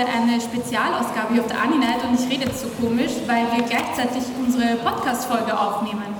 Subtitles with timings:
[0.00, 3.64] Heute eine Spezialausgabe hier auf der Aninight und ich rede jetzt so komisch, weil wir
[3.64, 6.14] gleichzeitig unsere Podcast-Folge aufnehmen.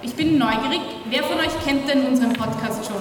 [0.00, 0.80] Ich bin neugierig,
[1.10, 2.96] wer von euch kennt denn unseren Podcast schon?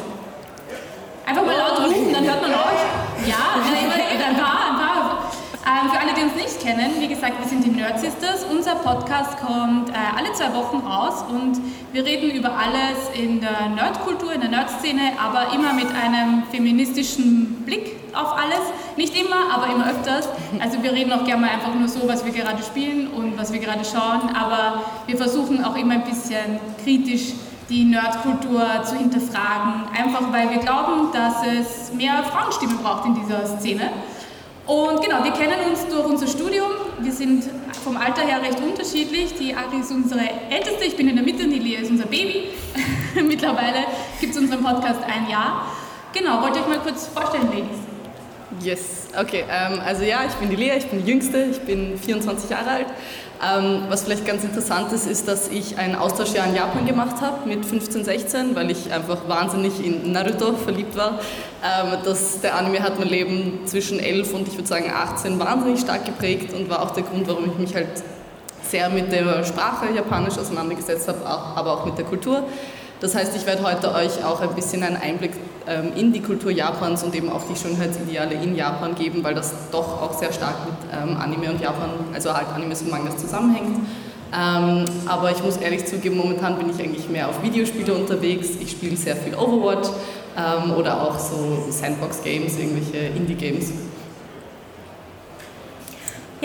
[1.25, 3.27] Einfach mal laut rufen, dann hört man euch.
[3.29, 3.35] Ja,
[4.35, 4.59] paar.
[4.64, 4.64] Ähm,
[5.65, 8.43] für alle, die uns nicht kennen, wie gesagt, wir sind die Nerd Sisters.
[8.43, 11.59] Unser Podcast kommt äh, alle zwei Wochen raus und
[11.91, 17.63] wir reden über alles in der Nerdkultur, in der Nerdszene, aber immer mit einem feministischen
[17.65, 18.61] Blick auf alles.
[18.95, 20.29] Nicht immer, aber immer öfters.
[20.59, 23.51] Also wir reden auch gerne mal einfach nur so, was wir gerade spielen und was
[23.51, 27.33] wir gerade schauen, aber wir versuchen auch immer ein bisschen kritisch
[27.69, 33.47] die Nerdkultur zu hinterfragen, einfach weil wir glauben, dass es mehr Frauenstimmen braucht in dieser
[33.57, 33.89] Szene.
[34.67, 36.71] Und genau, wir kennen uns durch unser Studium.
[36.99, 37.43] Wir sind
[37.83, 39.35] vom Alter her recht unterschiedlich.
[39.39, 42.07] Die Ari ist unsere älteste, ich bin in der Mitte und die Lea ist unser
[42.07, 42.49] Baby.
[43.27, 43.85] Mittlerweile
[44.19, 45.67] gibt es unseren Podcast ein Jahr.
[46.13, 47.94] Genau, wollt ihr euch mal kurz vorstellen, Ladies?
[48.61, 49.43] Yes, okay.
[49.49, 52.69] Ähm, also ja, ich bin die Lea, ich bin die Jüngste, ich bin 24 Jahre
[52.69, 52.87] alt.
[53.43, 57.47] Ähm, was vielleicht ganz interessant ist, ist, dass ich ein Austauschjahr in Japan gemacht habe
[57.47, 61.19] mit 15, 16, weil ich einfach wahnsinnig in Naruto verliebt war.
[61.63, 65.81] Ähm, das, der Anime hat mein Leben zwischen 11 und ich würde sagen 18 wahnsinnig
[65.81, 67.89] stark geprägt und war auch der Grund, warum ich mich halt
[68.63, 72.43] sehr mit der Sprache Japanisch auseinandergesetzt habe, aber auch mit der Kultur.
[73.01, 75.33] Das heißt, ich werde heute euch auch ein bisschen einen Einblick
[75.95, 80.01] in die Kultur Japans und eben auch die Schönheitsideale in Japan geben, weil das doch
[80.01, 83.79] auch sehr stark mit ähm, Anime und Japan, also halt Animes und Mangas zusammenhängt.
[84.31, 88.49] Ähm, aber ich muss ehrlich zugeben, momentan bin ich eigentlich mehr auf Videospiele unterwegs.
[88.59, 89.89] Ich spiele sehr viel Overwatch
[90.77, 93.71] oder auch so Sandbox-Games, irgendwelche Indie-Games.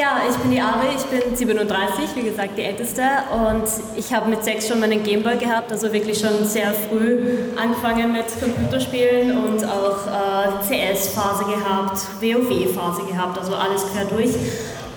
[0.00, 3.64] Ja, ich bin die Ari, ich bin 37, wie gesagt die Älteste und
[3.98, 8.24] ich habe mit sechs schon meinen Gameboy gehabt, also wirklich schon sehr früh angefangen mit
[8.40, 14.30] Computerspielen und auch äh, CS-Phase gehabt, WoW-Phase gehabt, also alles quer durch.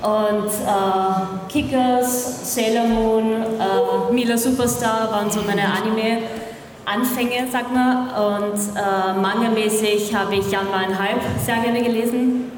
[0.03, 8.45] Und äh, Kickers, Sailor Moon, äh, Mila Superstar waren so meine Anime-Anfänge, sag mal.
[8.45, 12.52] Und äh, manga-mäßig habe ich Jan Hype sehr gerne gelesen.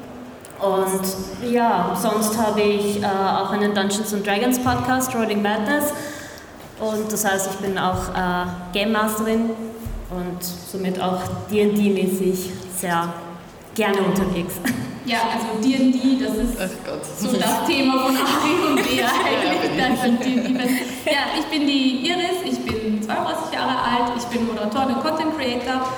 [0.58, 5.92] Und ja, sonst habe ich äh, auch einen Dungeons and Dragons Podcast, Rolling Madness.
[6.80, 9.50] Und das heißt, ich bin auch äh, Game Masterin
[10.10, 13.08] und somit auch D&D-mäßig sehr
[13.74, 14.54] gerne unterwegs.
[15.06, 16.58] Ja, also D&D, das ist
[17.20, 20.26] so das Thema von Ari und Lea eigentlich.
[21.04, 25.38] ja, ich bin die Iris, ich bin 32 Jahre alt, ich bin Moderatorin und Content
[25.38, 25.88] Creator.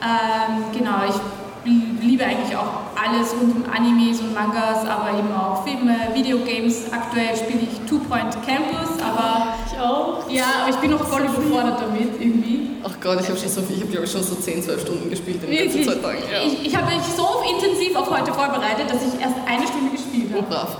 [0.00, 5.64] Ähm, genau, ich liebe eigentlich auch alles rund um Animes und Mangas, aber eben auch
[5.64, 6.92] Filme, Videogames.
[6.92, 10.30] Aktuell spiele ich Two Point Campus, aber ich auch.
[10.30, 12.70] Ja, aber ich bin noch voll überfordert damit irgendwie.
[12.84, 14.80] Ach Gott, ich habe schon so viel, ich habe glaube ich schon so 10, 12
[14.80, 16.18] Stunden gespielt in den letzten zwei Tagen.
[16.30, 16.42] Ja.
[16.44, 20.32] Ich, ich habe mich so intensiv auf heute vorbereitet, dass ich erst eine Stunde gespielt
[20.32, 20.44] habe.
[20.44, 20.76] Oh, brav.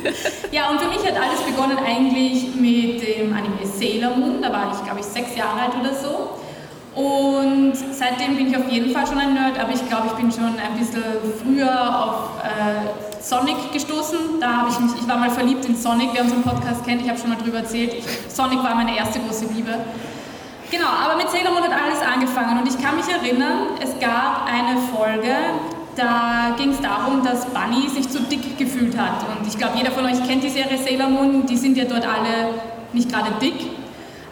[0.50, 4.42] ja, und für mich hat alles begonnen eigentlich mit dem Anime Sailor Moon.
[4.42, 6.43] Da war ich, glaube ich, sechs Jahre alt oder so.
[6.94, 10.30] Und seitdem bin ich auf jeden Fall schon ein Nerd, aber ich glaube, ich bin
[10.30, 11.02] schon ein bisschen
[11.42, 14.38] früher auf äh, Sonic gestoßen.
[14.40, 17.08] Da habe ich mich, ich war mal verliebt in Sonic, wer unseren Podcast kennt, ich
[17.08, 17.94] habe schon mal drüber erzählt.
[17.94, 19.74] Ich, Sonic war meine erste große Liebe.
[20.70, 24.46] Genau, aber mit Sailor Moon hat alles angefangen und ich kann mich erinnern, es gab
[24.46, 25.34] eine Folge,
[25.96, 29.24] da ging es darum, dass Bunny sich zu dick gefühlt hat.
[29.28, 32.04] Und ich glaube, jeder von euch kennt die Serie Sailor Moon, die sind ja dort
[32.06, 32.54] alle
[32.92, 33.73] nicht gerade dick.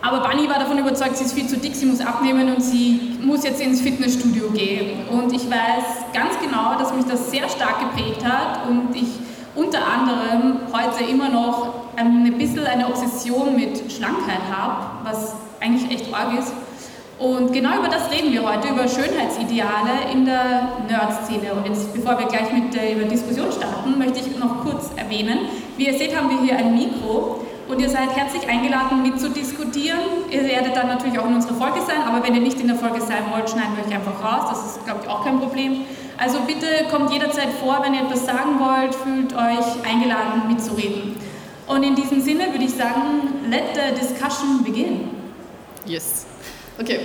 [0.02, 3.16] Aber Bunny war davon überzeugt, sie ist viel zu dick, sie muss abnehmen und sie
[3.22, 5.08] muss jetzt ins Fitnessstudio gehen.
[5.08, 9.06] Und ich weiß ganz genau, dass mich das sehr stark geprägt hat und ich
[9.54, 16.12] unter anderem heute immer noch ein bisschen eine Obsession mit Schlankheit habe, was eigentlich echt
[16.12, 16.52] arg ist.
[17.18, 21.52] Und genau über das reden wir heute, über Schönheitsideale in der Nerd-Szene.
[21.54, 25.40] Und jetzt, bevor wir gleich mit der Diskussion starten, möchte ich noch kurz erwähnen,
[25.76, 27.46] wie ihr seht, haben wir hier ein Mikro.
[27.68, 30.00] Und ihr seid herzlich eingeladen, mitzudiskutieren.
[30.30, 32.76] Ihr werdet dann natürlich auch in unserer Folge sein, aber wenn ihr nicht in der
[32.76, 34.50] Folge sein wollt, schneiden wir euch einfach raus.
[34.50, 35.82] Das ist, glaube ich, auch kein Problem.
[36.18, 41.16] Also bitte kommt jederzeit vor, wenn ihr etwas sagen wollt, fühlt euch eingeladen, mitzureden.
[41.66, 45.10] Und in diesem Sinne würde ich sagen, let the discussion begin.
[45.86, 46.26] Yes.
[46.78, 46.98] Okay.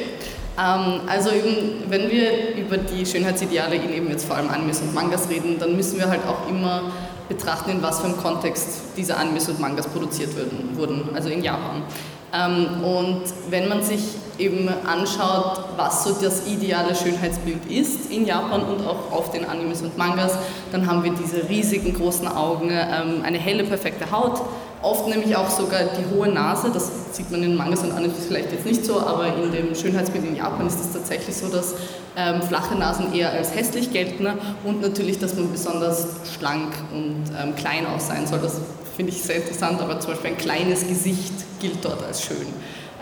[0.57, 4.93] Ähm, also eben, wenn wir über die Schönheitsideale in eben jetzt vor allem Animes und
[4.93, 6.91] Mangas reden, dann müssen wir halt auch immer
[7.27, 10.29] betrachten, in was für einem Kontext diese Animes und Mangas produziert
[10.75, 11.83] wurden, also in Japan.
[12.33, 14.01] Ähm, und wenn man sich
[14.37, 19.81] eben anschaut, was so das ideale Schönheitsbild ist in Japan und auch auf den Animes
[19.81, 20.33] und Mangas,
[20.71, 24.41] dann haben wir diese riesigen großen Augen, ähm, eine helle, perfekte Haut,
[24.81, 28.51] oft nämlich auch sogar die hohe Nase, das sieht man in Mangas und Animes vielleicht
[28.51, 31.75] jetzt nicht so, aber in dem Schönheitsbild in Japan ist es tatsächlich so, dass
[32.17, 34.27] ähm, flache Nasen eher als hässlich gelten
[34.63, 38.39] und natürlich, dass man besonders schlank und ähm, klein auch sein soll.
[38.39, 38.59] Das
[38.95, 42.47] finde ich sehr interessant, aber zum Beispiel ein kleines Gesicht gilt dort als schön.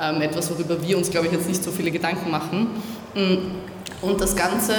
[0.01, 2.67] Ähm, etwas, worüber wir uns, glaube ich, jetzt nicht so viele Gedanken machen.
[3.15, 4.73] Mm, und das Ganze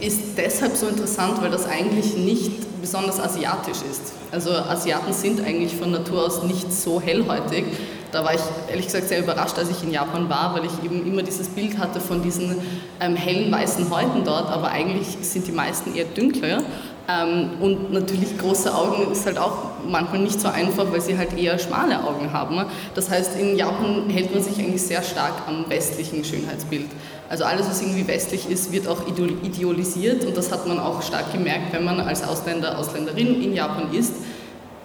[0.00, 4.12] ist deshalb so interessant, weil das eigentlich nicht besonders asiatisch ist.
[4.30, 7.64] Also Asiaten sind eigentlich von Natur aus nicht so hellhäutig.
[8.10, 8.40] Da war ich
[8.70, 11.78] ehrlich gesagt sehr überrascht, als ich in Japan war, weil ich eben immer dieses Bild
[11.78, 12.56] hatte von diesen
[13.00, 16.62] ähm, hellen weißen Häuten dort, aber eigentlich sind die meisten eher dünkler.
[17.06, 21.38] Ähm, und natürlich große Augen ist halt auch manchmal nicht so einfach, weil sie halt
[21.38, 22.64] eher schmale Augen haben.
[22.94, 26.88] Das heißt, in Japan hält man sich eigentlich sehr stark am westlichen Schönheitsbild.
[27.28, 31.32] Also alles, was irgendwie westlich ist, wird auch idealisiert und das hat man auch stark
[31.32, 34.14] gemerkt, wenn man als Ausländer, Ausländerin in Japan ist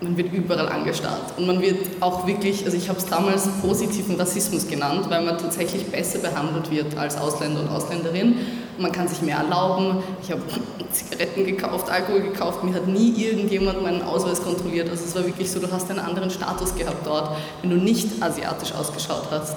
[0.04, 1.38] man wird überall angestarrt.
[1.38, 5.38] Und man wird auch wirklich, also ich habe es damals positiven Rassismus genannt, weil man
[5.38, 8.36] tatsächlich besser behandelt wird als Ausländer und Ausländerin.
[8.78, 10.04] man kann sich mehr erlauben.
[10.22, 10.42] Ich habe
[10.92, 12.64] Zigaretten gekauft, Alkohol gekauft.
[12.64, 14.90] Mir hat nie irgendjemand meinen Ausweis kontrolliert.
[14.90, 18.22] Also es war wirklich so, du hast einen anderen Status gehabt dort, wenn du nicht
[18.22, 19.56] asiatisch ausgeschaut hast.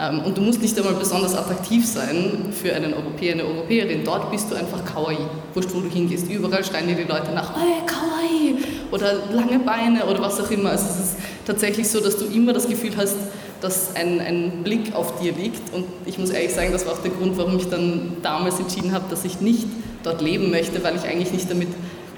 [0.00, 4.04] Ähm, und du musst nicht einmal besonders attraktiv sein für einen Europäer, eine Europäerin.
[4.04, 5.18] Dort bist du einfach kawaii.
[5.54, 6.30] Wurscht, wo du hingehst.
[6.30, 8.56] Überall schreien dir die Leute nach, oh, kawaii
[8.92, 10.70] oder lange Beine oder was auch immer.
[10.70, 11.16] Also es ist
[11.46, 13.16] tatsächlich so, dass du immer das Gefühl hast,
[13.60, 15.74] dass ein, ein Blick auf dir liegt.
[15.74, 18.92] Und ich muss ehrlich sagen, das war auch der Grund, warum ich dann damals entschieden
[18.92, 19.66] habe, dass ich nicht
[20.04, 21.68] dort leben möchte, weil ich eigentlich nicht damit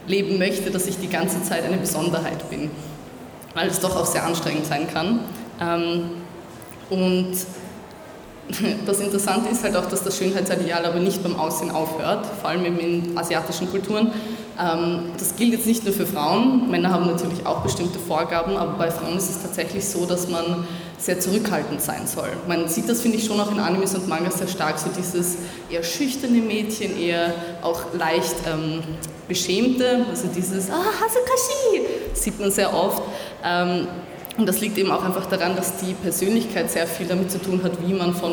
[0.06, 2.70] leben möchte, dass ich die ganze Zeit eine Besonderheit bin.
[3.54, 5.20] Weil es doch auch sehr anstrengend sein kann.
[5.60, 6.02] Ähm,
[6.90, 7.32] und
[8.86, 12.78] das Interessante ist halt auch, dass das Schönheitsideal aber nicht beim Aussehen aufhört, vor allem
[12.78, 14.12] in asiatischen Kulturen.
[14.60, 18.72] Ähm, das gilt jetzt nicht nur für Frauen, Männer haben natürlich auch bestimmte Vorgaben, aber
[18.72, 20.66] bei Frauen ist es tatsächlich so, dass man
[20.98, 22.28] sehr zurückhaltend sein soll.
[22.46, 25.36] Man sieht das, finde ich, schon auch in Animes und Mangas sehr stark, so dieses
[25.70, 27.32] eher schüchterne Mädchen, eher
[27.62, 28.82] auch leicht ähm,
[29.26, 33.02] beschämte, also dieses Ah, Hasukashi, sieht man sehr oft.
[33.42, 33.86] Ähm,
[34.40, 37.60] und das liegt eben auch einfach daran, dass die Persönlichkeit sehr viel damit zu tun
[37.62, 38.32] hat, wie man von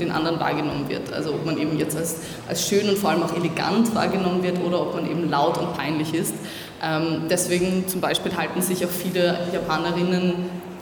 [0.00, 1.12] den anderen wahrgenommen wird.
[1.12, 2.16] Also ob man eben jetzt als,
[2.48, 5.72] als schön und vor allem auch elegant wahrgenommen wird oder ob man eben laut und
[5.74, 6.34] peinlich ist.
[6.82, 10.34] Ähm, deswegen zum Beispiel halten sich auch viele Japanerinnen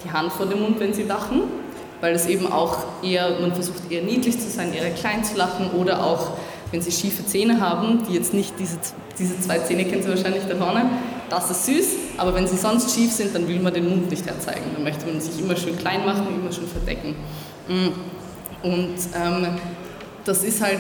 [0.04, 1.42] die Hand vor dem Mund, wenn sie lachen,
[2.00, 5.70] weil es eben auch eher, man versucht eher niedlich zu sein, eher klein zu lachen
[5.78, 6.30] oder auch
[6.70, 8.78] wenn sie schiefe Zähne haben, die jetzt nicht diese,
[9.19, 10.86] diese zwei Zähne kennen Sie wahrscheinlich da vorne,
[11.32, 11.87] das ist süß,
[12.19, 14.67] aber wenn sie sonst schief sind, dann will man den Mund nicht herzeigen.
[14.75, 17.17] Dann möchte man sich immer schön klein machen, immer schön verdecken.
[17.69, 17.88] Mm.
[18.62, 19.46] Und ähm,
[20.26, 20.79] das ist halt,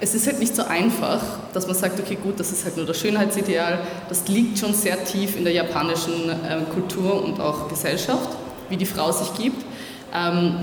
[0.00, 1.22] es ist halt nicht so einfach,
[1.54, 3.78] dass man sagt, okay, gut, das ist halt nur das Schönheitsideal.
[4.10, 8.28] Das liegt schon sehr tief in der japanischen äh, Kultur und auch Gesellschaft,
[8.68, 9.64] wie die Frau sich gibt.
[10.14, 10.56] Ähm,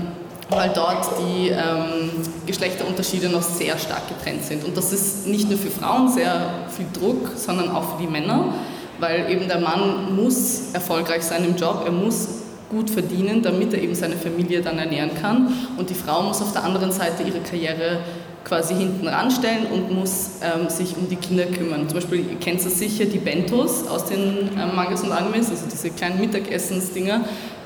[0.50, 2.10] weil dort die ähm,
[2.46, 4.64] Geschlechterunterschiede noch sehr stark getrennt sind.
[4.64, 8.54] Und das ist nicht nur für Frauen sehr viel Druck, sondern auch für die Männer,
[8.98, 12.28] weil eben der Mann muss erfolgreich sein im Job, er muss
[12.70, 15.52] gut verdienen, damit er eben seine Familie dann ernähren kann.
[15.76, 18.00] Und die Frau muss auf der anderen Seite ihre Karriere
[18.44, 21.88] quasi hinten ranstellen und muss ähm, sich um die Kinder kümmern.
[21.88, 25.64] Zum Beispiel, ihr kennt es sicher, die Bentos aus den ähm, Mangas und Animes, also
[25.70, 27.20] diese kleinen Mittagessensdinger,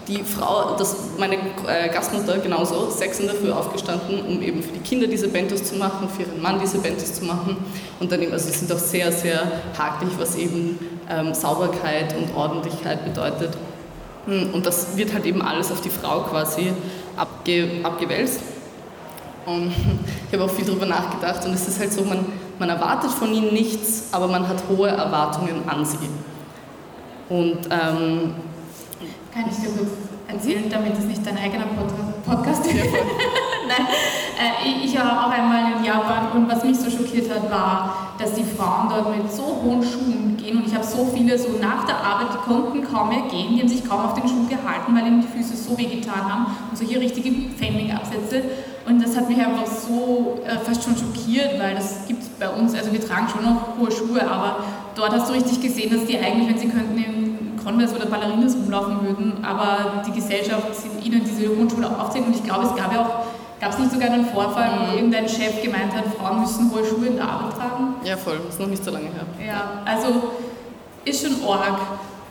[0.09, 4.73] die Frau, das, meine äh, Gastmutter genauso, sechs in der Früh aufgestanden, um eben für
[4.73, 7.57] die Kinder diese Bentos zu machen, für ihren Mann diese Bentos zu machen.
[8.01, 9.41] Und dann eben, also sie sind auch sehr, sehr
[9.79, 10.79] haklich, was eben
[11.09, 13.57] ähm, Sauberkeit und Ordentlichkeit bedeutet.
[14.27, 16.73] Hm, und das wird halt eben alles auf die Frau quasi
[17.17, 18.41] abge, abgewälzt.
[19.47, 19.73] Und
[20.29, 22.25] ich habe auch viel darüber nachgedacht und es ist halt so, man,
[22.59, 26.09] man erwartet von ihnen nichts, aber man hat hohe Erwartungen an sie.
[27.29, 28.35] Und ähm,
[29.33, 29.91] kann ich dir kurz
[30.29, 31.65] erzählen, damit es nicht dein eigener
[32.27, 32.85] Podcast wird?
[33.69, 33.87] Nein,
[34.39, 38.35] äh, ich war auch einmal in Japan und was mich so schockiert hat, war, dass
[38.35, 41.85] die Frauen dort mit so hohen Schuhen gehen und ich habe so viele so nach
[41.85, 44.95] der Arbeit, die konnten kaum mehr gehen, die haben sich kaum auf den Schuh gehalten,
[44.95, 48.43] weil ihnen die Füße so wehgetan haben und so hier richtige Pfennigabsätze
[48.87, 52.51] und das hat mich einfach so äh, fast schon schockiert, weil das gibt es bei
[52.51, 54.57] uns, also wir tragen schon noch hohe Schuhe, aber
[54.95, 57.12] dort hast du richtig gesehen, dass die eigentlich, wenn sie könnten,
[57.65, 60.67] Converse oder Ballerinas rumlaufen würden, aber die Gesellschaft
[61.03, 64.11] ihnen diese Grundschule aufzeigen und ich glaube, es gab ja auch, gab es nicht sogar
[64.11, 64.81] einen Vorfall, mhm.
[64.81, 67.95] wo irgendein Chef gemeint hat, Frauen müssen hohe Schuhe in der Arbeit tragen?
[68.05, 69.27] Ja, voll, das ist noch nicht so lange her.
[69.47, 70.33] Ja, also
[71.05, 71.79] ist schon arg.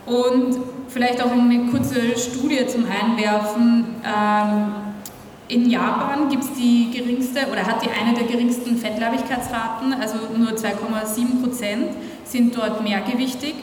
[0.05, 0.57] Und
[0.87, 3.85] vielleicht auch eine kurze Studie zum Einwerfen.
[4.03, 4.73] Ähm,
[5.47, 10.51] in Japan gibt es die geringste oder hat die eine der geringsten Fettleibigkeitsraten, also nur
[10.51, 11.89] 2,7 Prozent
[12.23, 13.55] sind dort mehrgewichtig.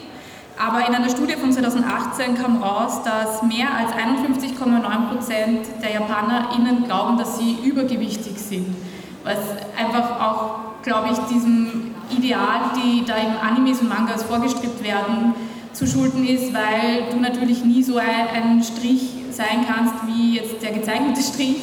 [0.59, 6.83] Aber in einer Studie von 2018 kam raus, dass mehr als 51,9 Prozent der JapanerInnen
[6.83, 8.75] glauben, dass sie übergewichtig sind.
[9.23, 9.37] was
[9.77, 15.33] einfach auch, glaube ich, diesem Ideal, die da in Animes und Mangas vorgestrebt werden,
[15.71, 20.71] zu schulden ist, weil du natürlich nie so ein, Strich sein kannst wie jetzt der
[20.71, 21.61] gezeichnete Strich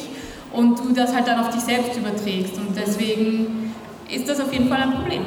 [0.53, 2.57] und du das halt dann auf dich selbst überträgst.
[2.57, 3.73] Und deswegen
[4.09, 5.21] ist das auf jeden Fall ein Problem.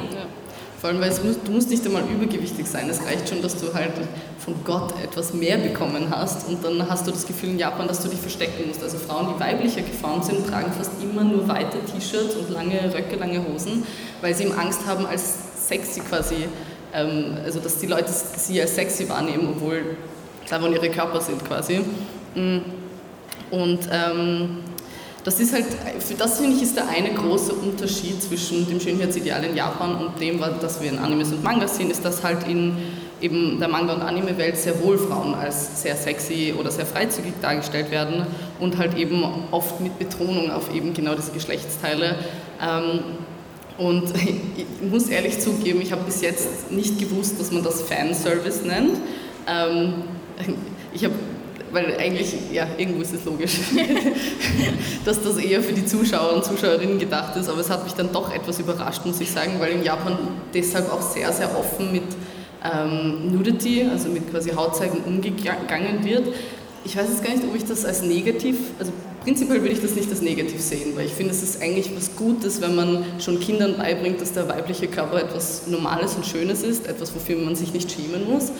[0.81, 2.89] Vor allem, weil es, du musst nicht einmal übergewichtig sein.
[2.89, 3.91] Es reicht schon, dass du halt
[4.39, 8.01] von Gott etwas mehr bekommen hast und dann hast du das Gefühl in Japan, dass
[8.01, 8.81] du dich verstecken musst.
[8.81, 13.15] Also Frauen, die weiblicher geformt sind, tragen fast immer nur weite T-Shirts und lange Röcke,
[13.17, 13.83] lange Hosen,
[14.21, 16.47] weil sie eben Angst haben, als sexy quasi,
[16.95, 19.83] ähm, also dass die Leute sie als sexy wahrnehmen, obwohl
[20.49, 21.81] da wo ihre Körper sind quasi.
[22.33, 22.57] Mm.
[23.51, 24.57] Und ähm,
[25.23, 25.65] das ist halt,
[26.17, 30.39] das finde ich, ist der eine große Unterschied zwischen dem Schönheitsideal in Japan und dem,
[30.39, 32.77] was wir in Animes und Mangas sehen, ist, dass halt in
[33.21, 37.91] eben der Manga- und Anime-Welt sehr wohl Frauen als sehr sexy oder sehr freizügig dargestellt
[37.91, 38.25] werden
[38.59, 42.15] und halt eben oft mit Betonung auf eben genau diese Geschlechtsteile.
[42.61, 43.01] Ähm,
[43.77, 44.13] und
[44.57, 48.97] ich muss ehrlich zugeben, ich habe bis jetzt nicht gewusst, dass man das Fanservice nennt.
[49.47, 49.93] Ähm,
[50.93, 51.13] ich habe
[51.71, 53.57] weil eigentlich, ja, irgendwo ist es logisch,
[55.05, 58.11] dass das eher für die Zuschauer und Zuschauerinnen gedacht ist, aber es hat mich dann
[58.11, 60.17] doch etwas überrascht, muss ich sagen, weil in Japan
[60.53, 62.03] deshalb auch sehr, sehr offen mit
[62.63, 66.27] ähm, Nudity, also mit quasi Hautzeigen umgegangen wird.
[66.83, 68.91] Ich weiß jetzt gar nicht, ob ich das als negativ, also
[69.23, 72.15] prinzipiell würde ich das nicht als negativ sehen, weil ich finde, es ist eigentlich was
[72.15, 76.87] Gutes, wenn man schon Kindern beibringt, dass der weibliche Körper etwas Normales und Schönes ist,
[76.87, 78.51] etwas, wofür man sich nicht schämen muss.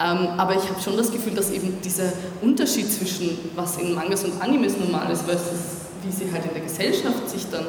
[0.00, 4.24] Ähm, aber ich habe schon das Gefühl, dass eben dieser Unterschied zwischen was in Mangas
[4.24, 7.66] und Animes normal ist, versus wie sie halt in der Gesellschaft sich dann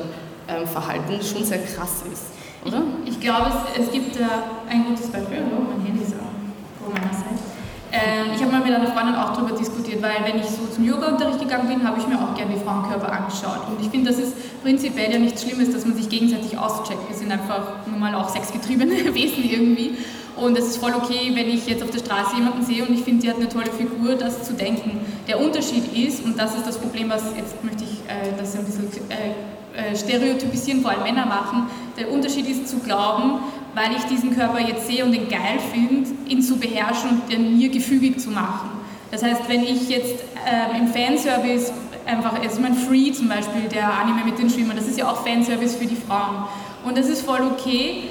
[0.48, 2.26] ähm, verhalten, schon sehr krass ist.
[2.66, 2.84] Oder?
[3.06, 4.24] Ich, ich glaube, es, es gibt äh,
[4.70, 7.50] ein gutes Beispiel, oh, mein Handy ist vor meiner Seite.
[7.92, 10.86] Ähm, ich habe mal mit einer Freundin auch darüber diskutiert, weil wenn ich so zum
[10.86, 13.68] Yoga-Unterricht gegangen bin, habe ich mir auch gerne die Frauenkörper angeschaut.
[13.68, 17.10] Und ich finde, dass es prinzipiell ja nichts Schlimmes, dass man sich gegenseitig auscheckt.
[17.10, 19.98] Wir sind einfach nun mal auch sexgetriebene Wesen irgendwie.
[20.42, 23.04] Und es ist voll okay, wenn ich jetzt auf der Straße jemanden sehe und ich
[23.04, 25.02] finde, die hat eine tolle Figur, das zu denken.
[25.28, 28.66] Der Unterschied ist, und das ist das Problem, was jetzt möchte ich äh, das ein
[28.66, 31.68] bisschen äh, äh, stereotypisieren, vor allem Männer machen,
[31.98, 33.40] der Unterschied ist zu glauben,
[33.76, 37.58] weil ich diesen Körper jetzt sehe und ihn geil finde, ihn zu beherrschen und den
[37.58, 38.70] mir gefügig zu machen.
[39.12, 41.72] Das heißt, wenn ich jetzt äh, im Fanservice
[42.06, 45.26] einfach, ist mein Free zum Beispiel, der Anime mit den Schwimmern, das ist ja auch
[45.26, 46.46] Fanservice für die Frauen.
[46.86, 48.04] Und das ist voll okay,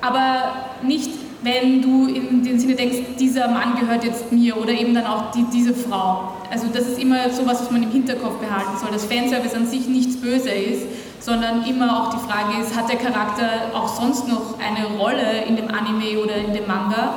[0.00, 1.10] aber nicht
[1.42, 5.30] wenn du in dem Sinne denkst, dieser Mann gehört jetzt mir oder eben dann auch
[5.32, 6.32] die, diese Frau.
[6.50, 9.86] Also das ist immer sowas, was man im Hinterkopf behalten soll, dass Fanservice an sich
[9.88, 10.86] nichts Böse ist,
[11.20, 15.56] sondern immer auch die Frage ist, hat der Charakter auch sonst noch eine Rolle in
[15.56, 17.14] dem Anime oder in dem Manga?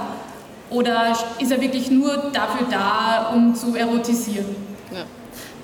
[0.70, 4.69] Oder ist er wirklich nur dafür da, um zu erotisieren?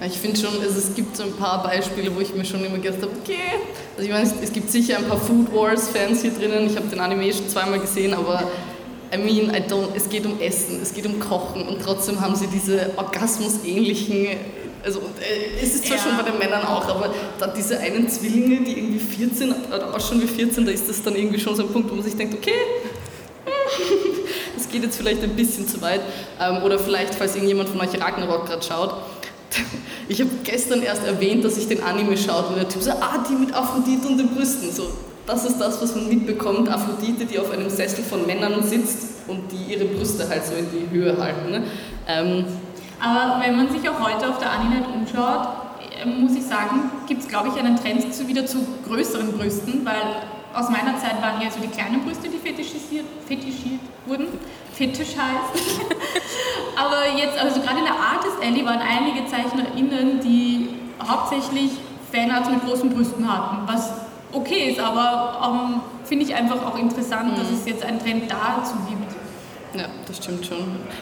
[0.02, 2.78] Ich finde schon, also es gibt so ein paar Beispiele, wo ich mir schon immer
[2.78, 3.40] gedacht habe, okay,
[3.96, 7.00] also ich meine, es gibt sicher ein paar Food Wars-Fans hier drinnen, ich habe den
[7.00, 8.44] Anime schon zweimal gesehen, aber
[9.14, 12.36] I mean, I don't, es geht um Essen, es geht um Kochen und trotzdem haben
[12.36, 14.28] sie diese Orgasmus-ähnlichen,
[14.84, 16.04] also äh, es ist zwar ja.
[16.04, 20.02] schon bei den Männern auch, aber da diese einen Zwillinge, die irgendwie 14 oder auch
[20.02, 22.18] schon wie 14, da ist das dann irgendwie schon so ein Punkt, wo man sich
[22.18, 22.52] denkt, okay,
[24.56, 26.02] das geht jetzt vielleicht ein bisschen zu weit.
[26.40, 28.94] Ähm, oder vielleicht, falls irgendjemand von euch Ragnarok gerade schaut,
[30.10, 33.24] ich habe gestern erst erwähnt, dass ich den Anime schaut und der Typ so, ah,
[33.30, 34.72] die mit Aphrodite und den Brüsten.
[34.72, 34.90] So,
[35.26, 36.70] das ist das, was man mitbekommt.
[36.70, 40.68] Aphrodite, die auf einem Sessel von Männern sitzt und die ihre Brüste halt so in
[40.72, 41.52] die Höhe halten.
[41.52, 41.64] Ne?
[42.08, 42.46] Ähm,
[43.02, 45.48] Aber wenn man sich auch heute auf der Aninet umschaut,
[46.02, 49.86] äh, muss ich sagen, gibt es, glaube ich, einen Trend zu, wieder zu größeren Brüsten,
[49.86, 50.02] weil
[50.54, 54.28] aus meiner Zeit waren eher so die kleinen Brüste, die fetischisiert, fetischiert wurden.
[54.76, 55.80] Fetisch heißt.
[56.76, 60.70] Aber jetzt, also gerade in der Artist Alley waren einige ZeichnerInnen, die
[61.02, 61.72] hauptsächlich
[62.12, 63.92] Fanarts mit großen Brüsten hatten, was
[64.32, 67.40] okay ist, aber ähm, finde ich einfach auch interessant, mhm.
[67.40, 69.06] dass es jetzt einen Trend dazu gibt.
[69.80, 70.58] Ja, das stimmt schon.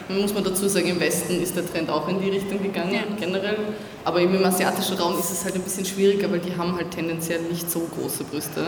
[0.08, 2.92] Man muss man dazu sagen, im Westen ist der Trend auch in die Richtung gegangen,
[2.92, 3.02] ja.
[3.18, 3.56] generell.
[4.04, 7.42] Aber im asiatischen Raum ist es halt ein bisschen schwieriger, weil die haben halt tendenziell
[7.42, 8.66] nicht so große Brüste.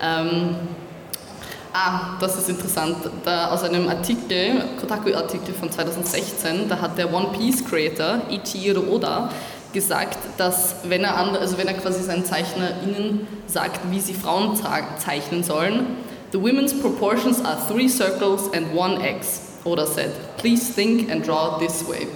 [0.00, 0.56] Ähm,
[1.74, 2.96] Ah, das ist interessant.
[3.24, 9.30] Da aus einem Artikel, Kotaku-Artikel von 2016, da hat der One Piece Creator Ichiro Oda
[9.72, 14.54] gesagt, dass wenn er, andere, also wenn er quasi seinen ZeichnerInnen sagt, wie sie Frauen
[14.98, 15.86] zeichnen sollen,
[16.32, 19.40] the women's proportions are three circles and one X.
[19.64, 22.06] Oda said, please think and draw this way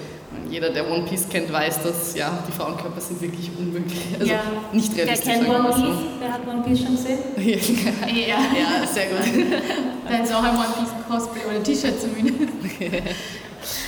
[0.50, 4.00] jeder, der One Piece kennt, weiß, dass ja, die Frauenkörper sind wirklich unmöglich.
[4.18, 4.40] Also ja.
[4.72, 5.26] nicht realistisch.
[5.26, 6.04] Wer kennt One Piece?
[6.20, 7.18] Wer hat One Piece schon gesehen?
[8.06, 8.36] ja.
[8.36, 9.52] ja, sehr gut.
[10.08, 12.52] da ist auch ein One Piece Cosplay oder T-Shirt zumindest.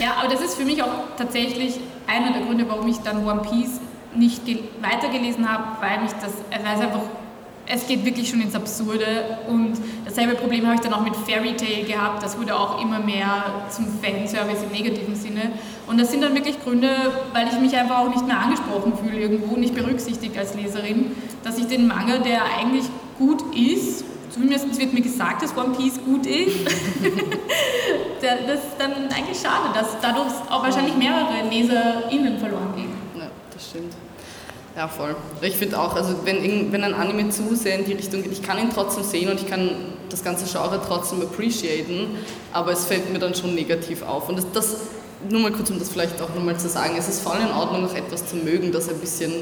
[0.01, 1.75] ja, aber das ist für mich auch tatsächlich
[2.07, 3.81] einer der Gründe, warum ich dann One Piece
[4.15, 4.43] nicht
[4.81, 7.03] weitergelesen habe, weil mich das, weil es einfach
[7.71, 9.75] es geht wirklich schon ins Absurde und
[10.05, 12.23] dasselbe Problem habe ich dann auch mit Fairy Tale gehabt.
[12.23, 15.53] Das wurde auch immer mehr zum Fanservice im negativen Sinne.
[15.89, 16.91] Und das sind dann wirklich Gründe,
[17.33, 21.59] weil ich mich einfach auch nicht mehr angesprochen fühle irgendwo, nicht berücksichtigt als Leserin, dass
[21.59, 22.85] ich den Manga, der eigentlich
[23.19, 26.67] gut ist, zumindest wird mir gesagt, dass One Piece gut ist,
[28.21, 32.93] das ist dann eigentlich schade, dass dadurch auch wahrscheinlich mehrere LeserInnen verloren gehen.
[33.19, 33.95] Ja, das stimmt.
[34.77, 35.17] Ja, voll.
[35.41, 38.43] Ich finde auch, also wenn, wenn ein Anime zu sehr in die Richtung geht, ich
[38.43, 39.71] kann ihn trotzdem sehen und ich kann
[40.09, 42.11] das ganze Genre trotzdem appreciaten,
[42.53, 44.29] aber es fällt mir dann schon negativ auf.
[44.29, 44.77] Und das, das
[45.29, 47.83] nur mal kurz, um das vielleicht auch nochmal zu sagen, es ist voll in Ordnung,
[47.83, 49.33] noch etwas zu mögen, das ein bisschen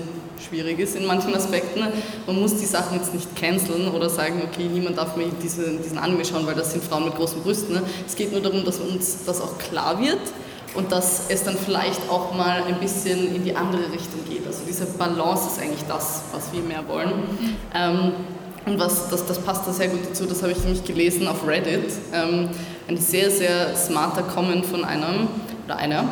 [0.46, 1.80] schwierig ist in manchen Aspekten.
[2.26, 5.98] Man muss die Sachen jetzt nicht canceln oder sagen, okay, niemand darf mehr diese, diesen
[5.98, 7.80] Anime schauen, weil das sind Frauen mit großen Brüsten.
[8.06, 10.20] Es geht nur darum, dass uns das auch klar wird
[10.74, 14.46] und dass es dann vielleicht auch mal ein bisschen in die andere Richtung geht.
[14.46, 17.12] Also diese Balance ist eigentlich das, was wir mehr wollen.
[17.74, 18.12] Ähm,
[18.66, 21.46] und was, das, das passt da sehr gut dazu, das habe ich nämlich gelesen auf
[21.46, 21.92] Reddit.
[22.12, 22.48] Ähm,
[22.88, 25.28] ein sehr, sehr smarter Comment von einem
[25.66, 26.04] oder einer,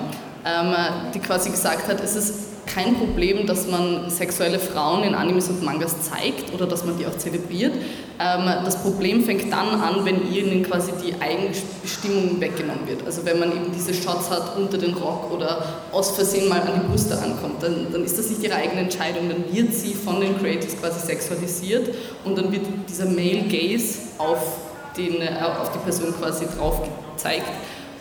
[0.45, 0.75] ähm,
[1.15, 5.63] die quasi gesagt hat, es ist kein Problem, dass man sexuelle Frauen in Animes und
[5.63, 7.73] Mangas zeigt oder dass man die auch zelebriert.
[7.75, 13.05] Ähm, das Problem fängt dann an, wenn ihnen quasi die Eigenbestimmung weggenommen wird.
[13.07, 16.81] Also wenn man eben diese Shots hat unter den Rock oder aus Versehen mal an
[16.83, 20.21] die Brüste ankommt, dann, dann ist das nicht ihre eigene Entscheidung, dann wird sie von
[20.21, 21.95] den Creators quasi sexualisiert
[22.25, 24.59] und dann wird dieser Male Gaze auf,
[24.97, 25.31] den, äh,
[25.61, 26.81] auf die Person quasi drauf
[27.15, 27.47] gezeigt.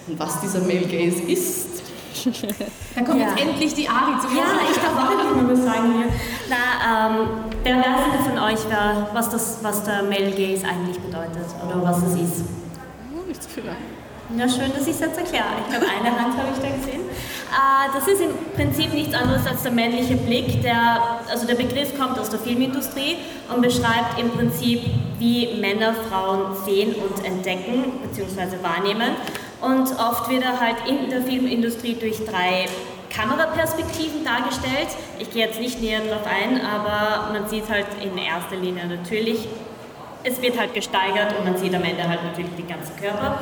[0.07, 1.83] Und was dieser Male Gaze ist,
[2.95, 3.29] da kommt ja.
[3.29, 6.05] jetzt endlich die Ari zu Ja, ich darf auch nicht mehr was sagen hier.
[6.49, 7.27] Na, ähm,
[7.63, 11.97] wer weiß von euch, wer, was, das, was der Male Gaze eigentlich bedeutet oder was
[12.03, 12.45] es ist?
[13.15, 13.63] Oh, nicht zu viel.
[14.35, 15.45] Ja, schön, dass ich es jetzt erkläre.
[15.63, 17.01] Ich glaube, eine Hand habe ich da gesehen.
[17.01, 20.61] Äh, das ist im Prinzip nichts anderes als der männliche Blick.
[20.63, 23.17] Der, also der Begriff kommt aus der Filmindustrie
[23.53, 24.81] und beschreibt im Prinzip,
[25.19, 28.63] wie Männer Frauen sehen und entdecken bzw.
[28.63, 29.15] wahrnehmen.
[29.63, 32.65] Und oft wird er halt in der Filmindustrie durch drei
[33.09, 34.89] Kameraperspektiven dargestellt.
[35.19, 39.47] Ich gehe jetzt nicht näher darauf ein, aber man sieht halt in erster Linie natürlich,
[40.23, 43.39] es wird halt gesteigert und man sieht am Ende halt natürlich den ganzen Körper.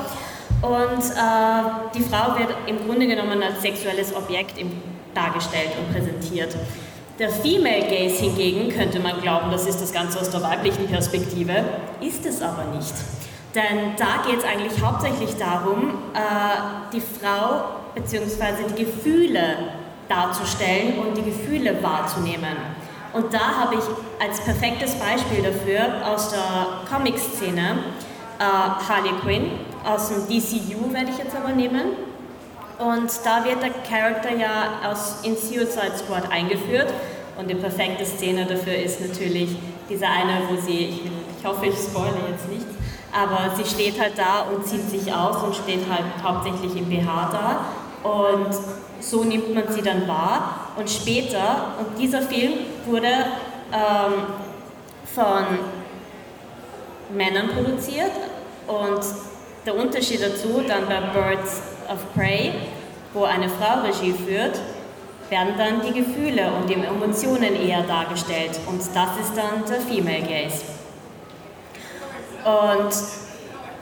[0.62, 4.60] Und äh, die Frau wird im Grunde genommen als sexuelles Objekt
[5.16, 6.56] dargestellt und präsentiert.
[7.18, 11.64] Der Female Gaze hingegen könnte man glauben, das ist das Ganze aus der weiblichen Perspektive,
[12.00, 12.94] ist es aber nicht.
[13.54, 18.64] Denn da geht es eigentlich hauptsächlich darum, äh, die Frau bzw.
[18.76, 19.58] die Gefühle
[20.08, 22.56] darzustellen und die Gefühle wahrzunehmen.
[23.14, 27.80] Und da habe ich als perfektes Beispiel dafür aus der Comic-Szene
[28.40, 29.52] äh, Harley Quinn,
[29.84, 31.82] aus dem DCU werde ich jetzt aber nehmen.
[32.80, 36.92] Und da wird der Charakter ja aus, in Suicide Squad eingeführt.
[37.38, 39.56] Und die perfekte Szene dafür ist natürlich
[39.90, 42.66] diese eine, wo sie, ich, ich hoffe, ich spoilere jetzt nicht,
[43.12, 47.30] aber sie steht halt da und zieht sich aus und steht halt hauptsächlich im BH
[47.32, 48.10] da.
[48.10, 48.56] Und
[49.00, 50.68] so nimmt man sie dann wahr.
[50.78, 52.54] Und später, und dieser Film
[52.86, 53.08] wurde
[53.72, 54.24] ähm,
[55.14, 55.46] von
[57.14, 58.12] Männern produziert.
[58.68, 59.02] Und
[59.66, 62.54] der Unterschied dazu dann bei Birds of Prey,
[63.14, 64.60] wo eine Frau Regie führt,
[65.30, 68.60] werden dann die Gefühle und die Emotionen eher dargestellt.
[68.68, 70.71] Und das ist dann der Female Gaze.
[72.44, 72.94] Und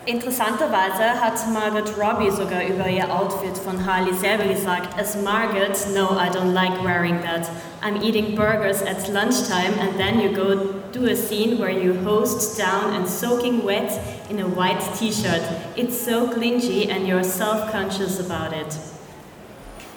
[0.05, 6.17] interessanterweise hat Margaret Robbie sogar über ihr Outfit von Harley selber gesagt, as Margaret, no,
[6.17, 7.49] I don't like wearing that.
[7.81, 12.57] I'm eating burgers at lunchtime and then you go do a scene where you host
[12.57, 15.41] down and soaking wet in a white t-shirt.
[15.75, 18.77] It's so clingy and you're self-conscious about it.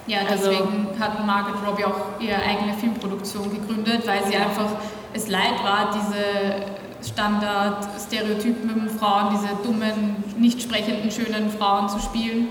[0.05, 4.71] Ja, also deswegen also, hat Margaret Robbie auch ihre eigene Filmproduktion gegründet, weil sie einfach
[5.13, 12.47] es leid war, diese Standard-Stereotypen Frauen, diese dummen, nicht sprechenden, schönen Frauen zu spielen.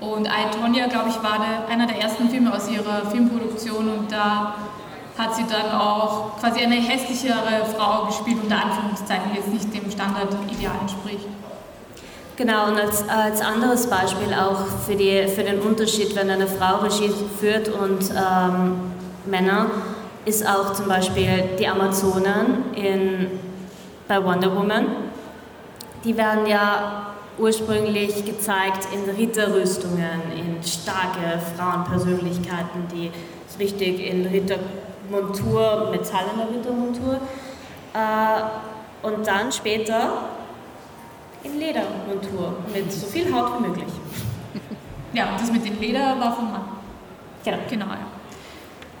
[0.00, 4.54] Und I, Tonya, glaube ich, war einer der ersten Filme aus ihrer Filmproduktion und da
[5.16, 9.90] hat sie dann auch quasi eine hässlichere Frau gespielt, unter Anführungszeichen, die jetzt nicht dem
[9.90, 11.26] Standardideal entspricht.
[12.36, 16.80] Genau, und als, als anderes Beispiel auch für, die, für den Unterschied, wenn eine Frau
[16.82, 18.92] Regie führt und ähm,
[19.24, 19.70] Männer,
[20.26, 23.30] ist auch zum Beispiel die Amazonen in
[24.08, 24.86] bei Wonder Woman.
[26.04, 33.10] Die werden ja ursprünglich gezeigt in Ritterrüstungen, in starke Frauenpersönlichkeiten, die
[33.58, 37.20] richtig in Rittermontur, metallener Rittermontur
[37.94, 40.12] äh, und dann später
[41.42, 43.92] in Ledermontur mit so viel Haut wie möglich.
[45.12, 46.64] Ja, das mit dem Leder war vom Mann.
[47.44, 47.58] Genau.
[47.70, 48.15] genau ja.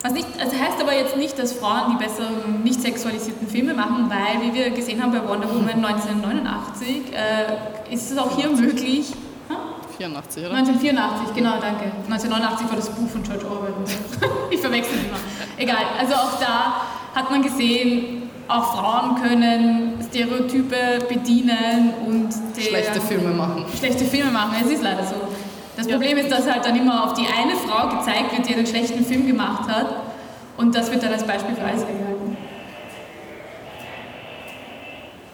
[0.02, 4.08] Was nicht, also heißt aber jetzt nicht, dass Frauen die besseren, nicht sexualisierten Filme machen,
[4.08, 9.12] weil, wie wir gesehen haben bei Wonder Woman 1989, äh, ist es auch hier möglich.
[9.96, 10.54] 84, oder?
[10.54, 11.84] 1984, genau, danke.
[12.04, 13.72] 1989 war das Buch von George Orwell.
[14.50, 15.18] ich verwechsel immer.
[15.56, 16.82] Egal, also auch da
[17.14, 23.64] hat man gesehen, auch Frauen können Stereotype bedienen und schlechte Filme machen.
[23.76, 25.14] Schlechte Filme machen, es ist leider so.
[25.76, 28.66] Das Problem ist, dass halt dann immer auf die eine Frau gezeigt wird, die einen
[28.66, 29.86] schlechten Film gemacht hat.
[30.56, 32.36] Und das wird dann als Beispiel für alles gehalten.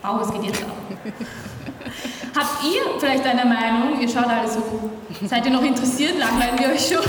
[0.03, 0.71] Wow, was geht jetzt ab?
[2.35, 4.01] Habt ihr vielleicht eine Meinung?
[4.01, 4.91] Ihr schaut alle so.
[5.27, 6.19] Seid ihr noch interessiert?
[6.19, 7.03] Langweilen wir euch schon?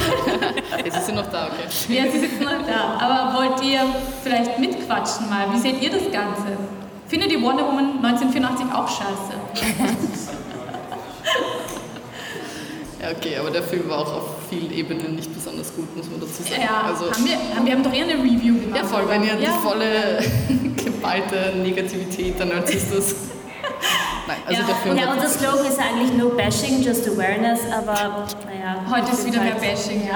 [0.83, 1.63] Jetzt sind noch da, okay.
[1.87, 2.97] Ja, sie sitzen noch da.
[2.99, 3.79] Aber wollt ihr
[4.21, 5.47] vielleicht mitquatschen mal?
[5.53, 6.57] Wie seht ihr das Ganze?
[7.07, 9.33] Findet ihr Wonder Woman 1984 auch scheiße?
[13.03, 16.21] Ja, okay, aber der Film war auch auf vielen Ebenen nicht besonders gut, muss man
[16.21, 16.61] dazu sagen.
[16.61, 18.79] Ja, also, haben, wir, haben, wir haben doch eher eine Review gemacht.
[18.79, 19.51] Ja, voll, wenn ihr ja.
[19.51, 20.23] die volle
[20.85, 23.15] geballte Negativität dann als ist das.
[24.25, 24.67] Nein, also ja.
[24.67, 28.85] der Film ja, und das Slogan ist eigentlich No Bashing, Just Awareness, aber naja.
[28.89, 30.15] Heute ist wieder halt, mehr Bashing, ja.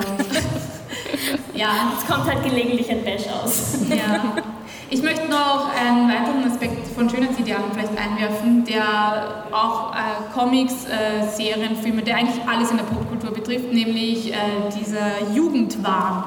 [1.54, 3.80] ja, es kommt halt gelegentlich ein Bash aus.
[3.89, 4.38] Ja.
[4.89, 9.97] Ich möchte noch einen weiteren Aspekt von Schönheitsidealen vielleicht einwerfen, der auch äh,
[10.34, 14.36] Comics, äh, Serien, Filme, der eigentlich alles in der Popkultur betrifft, nämlich äh,
[14.80, 16.23] dieser Jugendwahn,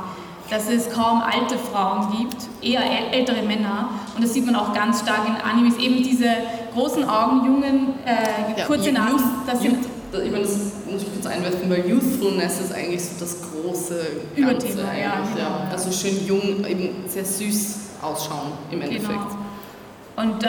[0.51, 3.89] dass es kaum alte Frauen gibt, eher ältere Männer.
[4.15, 6.29] Und das sieht man auch ganz stark in Animes, eben diese
[6.75, 9.23] großen Augen, jungen, äh, kurze ja, Namen.
[9.47, 9.79] Das sind
[10.13, 10.57] ich meine, das
[10.91, 14.93] muss ich kurz einwerfen, weil Youthfulness ist eigentlich so das große Überthema.
[14.93, 15.69] Ja, ja.
[15.71, 19.09] Also schön jung, eben sehr süß ausschauen im Endeffekt.
[19.09, 19.51] Genau.
[20.17, 20.49] Und äh,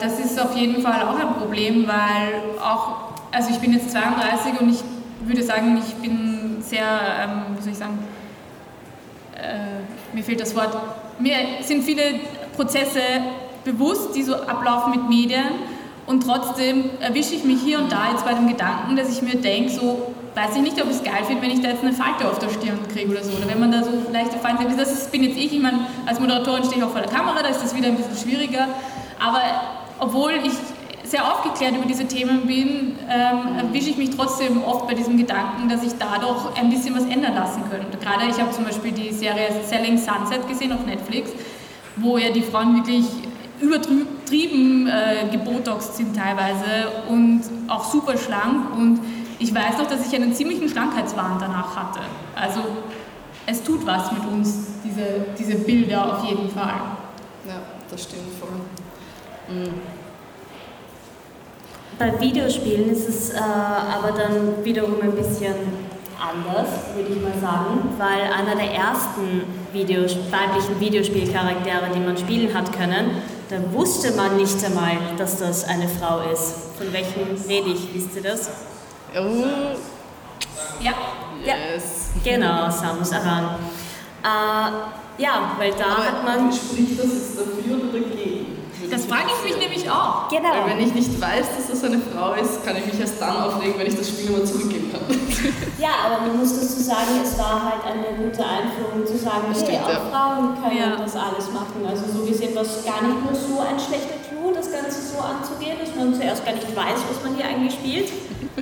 [0.00, 4.60] das ist auf jeden Fall auch ein Problem, weil auch, also ich bin jetzt 32
[4.60, 4.82] und ich
[5.24, 6.84] würde sagen, ich bin sehr,
[7.20, 7.98] ähm, wie soll ich sagen,
[9.36, 10.76] äh, mir fehlt das Wort,
[11.18, 12.02] mir sind viele
[12.56, 13.00] Prozesse
[13.64, 15.44] bewusst, die so ablaufen mit Medien
[16.06, 19.40] und trotzdem erwische ich mich hier und da jetzt bei dem Gedanken, dass ich mir
[19.40, 21.92] denke, so, weiß ich nicht, ob ich es geil finde, wenn ich da jetzt eine
[21.92, 23.32] Falte auf der Stirn kriege oder so.
[23.32, 24.78] Oder wenn man da so leichte Falten sieht.
[24.78, 25.52] Das bin jetzt ich.
[25.52, 27.96] Ich meine, als Moderatorin stehe ich auch vor der Kamera, da ist das wieder ein
[27.96, 28.68] bisschen schwieriger.
[29.20, 29.42] Aber
[30.00, 30.52] obwohl ich
[31.04, 35.68] sehr aufgeklärt über diese Themen bin, ähm, erwische ich mich trotzdem oft bei diesem Gedanken,
[35.68, 37.98] dass ich da doch ein bisschen was ändern lassen könnte.
[37.98, 41.30] Gerade ich habe zum Beispiel die Serie Selling Sunset gesehen auf Netflix,
[41.96, 43.04] wo ja die Frauen wirklich
[43.62, 49.00] übertrieben äh, gebotoxt sind teilweise und auch super schlank und
[49.38, 52.00] ich weiß noch, dass ich einen ziemlichen Schlankheitswahn danach hatte.
[52.34, 52.60] Also
[53.46, 56.80] es tut was mit uns, diese, diese Bilder auf jeden Fall.
[57.46, 58.50] Ja, das stimmt voll.
[59.48, 59.72] Mhm.
[61.98, 65.54] Bei Videospielen ist es äh, aber dann wiederum ein bisschen
[66.22, 72.54] anders, würde ich mal sagen, weil einer der ersten Videos weiblichen Videospielcharaktere, die man spielen
[72.54, 73.22] hat können,
[73.52, 76.54] da wusste man nicht einmal, dass das eine Frau ist.
[76.78, 77.94] Von welchem rede ich?
[77.94, 78.48] Wisst ihr das?
[79.14, 79.44] Oh.
[80.80, 80.92] Ja.
[81.44, 82.12] Yes.
[82.24, 83.56] Ja, genau, Samus Aran.
[84.24, 86.50] Äh, ja, weil da Aber hat man.
[86.52, 88.51] Spricht das jetzt dafür oder dagegen?
[88.90, 90.28] Das frage ich mich nämlich auch.
[90.28, 90.50] Genau.
[90.50, 93.36] Weil wenn ich nicht weiß, dass das eine Frau ist, kann ich mich erst dann
[93.36, 95.02] aufregen, wenn ich das Spiel immer zurückgeben kann.
[95.78, 99.66] Ja, aber man muss dazu sagen, es war halt eine gute Einführung zu sagen, das
[99.66, 100.00] hey, auch ja.
[100.06, 100.94] Frauen können ja.
[100.94, 101.82] das alles machen.
[101.84, 105.18] Also so gesehen war es gar nicht nur so ein schlechter Clou, das Ganze so
[105.18, 108.12] anzugehen, dass man zuerst gar nicht weiß, was man hier eigentlich spielt.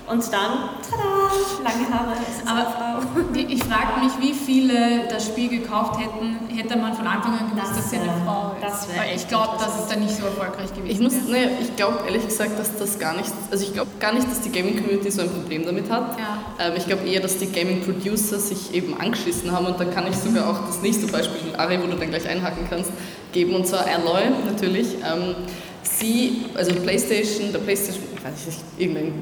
[0.07, 1.31] Und dann, tada,
[1.65, 2.17] lange Haare.
[2.47, 3.31] Aber Frau.
[3.35, 7.77] ich frage mich, wie viele das Spiel gekauft hätten, hätte man von Anfang an gewusst,
[7.77, 8.63] dass sie eine Frau ist.
[8.63, 10.91] Das Weil ich glaube, das ist dann nicht so erfolgreich gewesen.
[10.91, 14.13] Ich, muss, ne, ich glaube ehrlich gesagt, dass das gar nicht, also ich glaube gar
[14.13, 16.19] nicht, dass die Gaming-Community so ein Problem damit hat.
[16.19, 16.67] Ja.
[16.67, 20.17] Ähm, ich glaube eher, dass die Gaming-Producer sich eben angeschissen haben und da kann ich
[20.17, 22.93] sogar auch das nächste Beispiel, Ari, wo du dann gleich einhaken kannst,
[23.33, 24.95] geben und zwar Alloy natürlich.
[25.05, 25.35] Ähm,
[25.83, 29.13] sie, also PlayStation, der PlayStation, ich weiß nicht, irgendein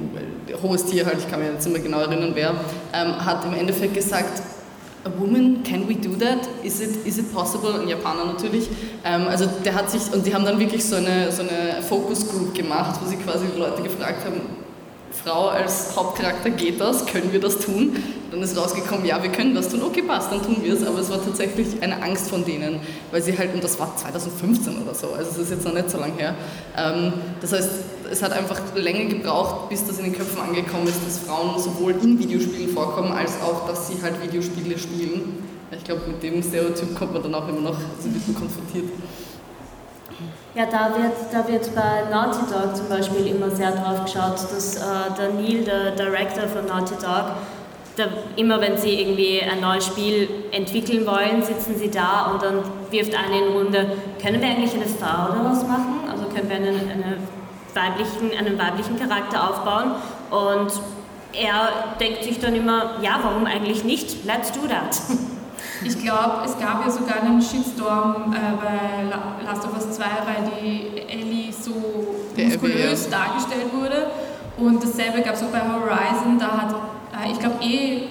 [0.61, 2.51] hohes Tier halt, ich kann mich jetzt nicht mehr genau erinnern, wer,
[2.93, 4.43] ähm, hat im Endeffekt gesagt,
[5.05, 6.49] a woman, can we do that?
[6.65, 7.81] Is it, is it possible?
[7.81, 8.69] Ein Japaner natürlich.
[9.05, 12.29] Ähm, also der hat sich, und die haben dann wirklich so eine, so eine Focus
[12.29, 14.41] Group gemacht, wo sie quasi Leute gefragt haben,
[15.29, 17.05] Frau als Hauptcharakter, geht das?
[17.05, 17.95] Können wir das tun?
[18.31, 19.83] Dann ist rausgekommen, ja, wir können das tun.
[19.83, 20.87] Okay, passt, dann tun wir es.
[20.87, 24.83] Aber es war tatsächlich eine Angst von denen, weil sie halt, und das war 2015
[24.83, 26.35] oder so, also es ist jetzt noch nicht so lange her.
[26.79, 27.13] Ähm,
[27.43, 27.71] das heißt,
[28.11, 31.93] es hat einfach länger gebraucht, bis das in den Köpfen angekommen ist, dass Frauen sowohl
[32.03, 35.45] in Videospielen vorkommen, als auch, dass sie halt Videospiele spielen.
[35.71, 38.87] Ich glaube, mit dem Stereotyp kommt man dann auch immer noch so ein bisschen konfrontiert.
[40.55, 44.77] Ja, da wird, da wird bei Naughty Dog zum Beispiel immer sehr drauf geschaut, dass
[44.77, 44.81] äh,
[45.17, 47.33] der Neil, der Director von Naughty Dog,
[47.97, 48.05] da,
[48.37, 53.15] immer wenn sie irgendwie ein neues Spiel entwickeln wollen, sitzen sie da und dann wirft
[53.15, 56.01] eine in Runde, können wir eigentlich eine Frau daraus machen?
[56.11, 57.19] Also können wir einen, eine
[57.75, 59.93] weiblichen, einen weiblichen Charakter aufbauen?
[60.31, 60.73] Und
[61.35, 64.25] er denkt sich dann immer, ja, warum eigentlich nicht?
[64.25, 65.01] Let's do that.
[65.85, 70.51] Ich glaube, es gab ja sogar einen Shitstorm äh, bei Last of Us 2, weil
[70.61, 71.73] die Ellie so
[72.37, 73.19] Der muskulös Abby, ja.
[73.19, 74.11] dargestellt wurde.
[74.59, 76.39] Und dasselbe gab es auch bei Horizon.
[76.39, 76.75] Da hat,
[77.25, 78.03] äh, ich glaube eh,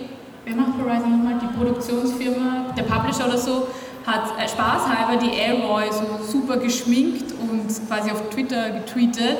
[0.45, 1.39] wer macht Horizon nochmal?
[1.41, 3.67] Die Produktionsfirma, der Publisher oder so,
[4.05, 9.37] hat äh, spaßhalber die Aloy so super geschminkt und quasi auf Twitter getweetet.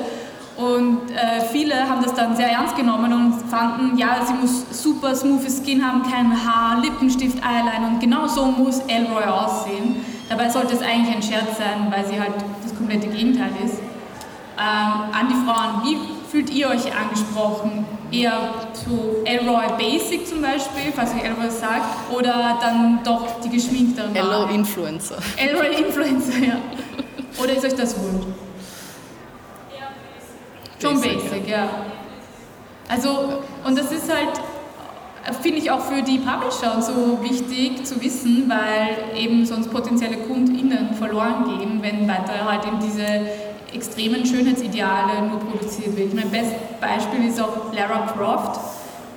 [0.58, 5.14] Und äh, viele haben das dann sehr ernst genommen und fanden, ja, sie muss super
[5.14, 10.04] smooth Skin haben, kein Haar, Lippenstift, Eyeliner und genau so muss Elroy aussehen.
[10.28, 12.32] Dabei sollte es eigentlich ein Scherz sein, weil sie halt
[12.64, 13.76] das komplette Gegenteil ist.
[14.58, 15.96] Ähm, an die Frauen, wie
[16.28, 17.86] fühlt ihr euch angesprochen?
[18.10, 18.32] Eher
[18.72, 24.56] so Elroy Basic zum Beispiel, falls euch Elroy sagt, oder dann doch die geschminkteren Varianten?
[24.56, 25.18] Influencer.
[25.36, 26.56] Elroy Influencer, ja.
[27.40, 28.47] Oder ist euch das wurscht?
[30.80, 31.68] Schon Basic, basic, ja.
[32.88, 34.40] Also, und das ist halt,
[35.42, 40.94] finde ich auch für die Publisher so wichtig zu wissen, weil eben sonst potenzielle KundInnen
[40.94, 43.04] verloren gehen, wenn weiter halt in diese
[43.74, 46.14] extremen Schönheitsideale nur produziert wird.
[46.14, 48.60] Mein bestes Beispiel ist auch Lara Croft.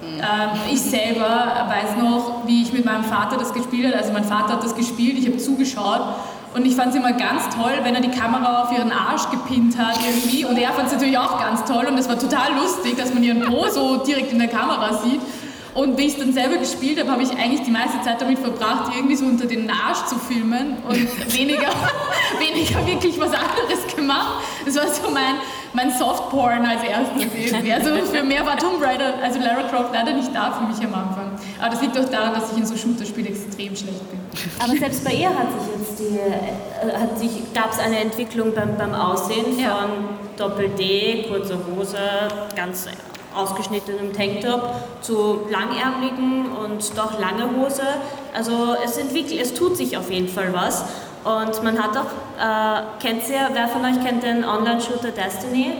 [0.03, 3.97] Ähm, ich selber weiß noch, wie ich mit meinem Vater das gespielt habe.
[3.97, 6.15] Also mein Vater hat das gespielt, ich habe zugeschaut
[6.53, 9.77] und ich fand es immer ganz toll, wenn er die Kamera auf ihren Arsch gepinnt
[9.77, 10.43] hat irgendwie.
[10.45, 13.23] Und er fand es natürlich auch ganz toll und es war total lustig, dass man
[13.23, 15.21] ihren Po so direkt in der Kamera sieht.
[15.73, 18.39] Und wie ich es dann selber gespielt habe, habe ich eigentlich die meiste Zeit damit
[18.39, 20.97] verbracht, irgendwie so unter den Arsch zu filmen und
[21.37, 21.69] weniger,
[22.39, 24.43] weniger wirklich was anderes gemacht.
[24.65, 25.35] Das war so mein,
[25.73, 27.71] mein Softporn als erstes irgendwie.
[27.71, 30.93] Also für mehr war Tomb Raider, also Lara Croft leider nicht da für mich am
[30.93, 31.31] Anfang.
[31.61, 34.19] Aber das liegt auch daran, dass ich in so Shooter-Spielen extrem schlecht bin.
[34.59, 38.53] Aber selbst bei ihr hat sich jetzt die, äh, hat sich, gab es eine Entwicklung
[38.53, 39.77] beim, beim Aussehen Ja.
[39.77, 39.89] von
[40.35, 41.97] Doppel-D, kurzer Hose,
[42.55, 42.87] ganz
[43.35, 47.83] ausgeschnittenem Tanktop zu langärmeligen und doch lange Hose.
[48.33, 50.83] Also es entwickelt, es tut sich auf jeden Fall was.
[51.23, 52.05] Und man hat auch,
[52.39, 55.73] äh, kennt ihr, wer von euch kennt den Online-Shooter Destiny?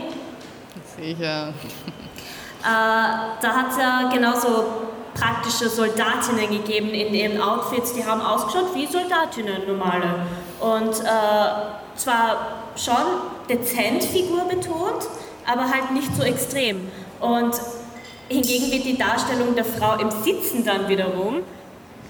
[0.96, 1.48] Sicher.
[1.48, 4.64] Äh, da hat es ja genauso
[5.14, 10.26] praktische Soldatinnen gegeben in ihren Outfits, die haben ausgeschaut wie Soldatinnen normale.
[10.60, 12.36] Und äh, zwar
[12.76, 12.94] schon
[13.48, 15.08] dezent figurbetont,
[15.46, 16.88] aber halt nicht so extrem.
[17.22, 17.54] Und
[18.28, 21.42] hingegen wird die Darstellung der Frau im Sitzen dann wiederum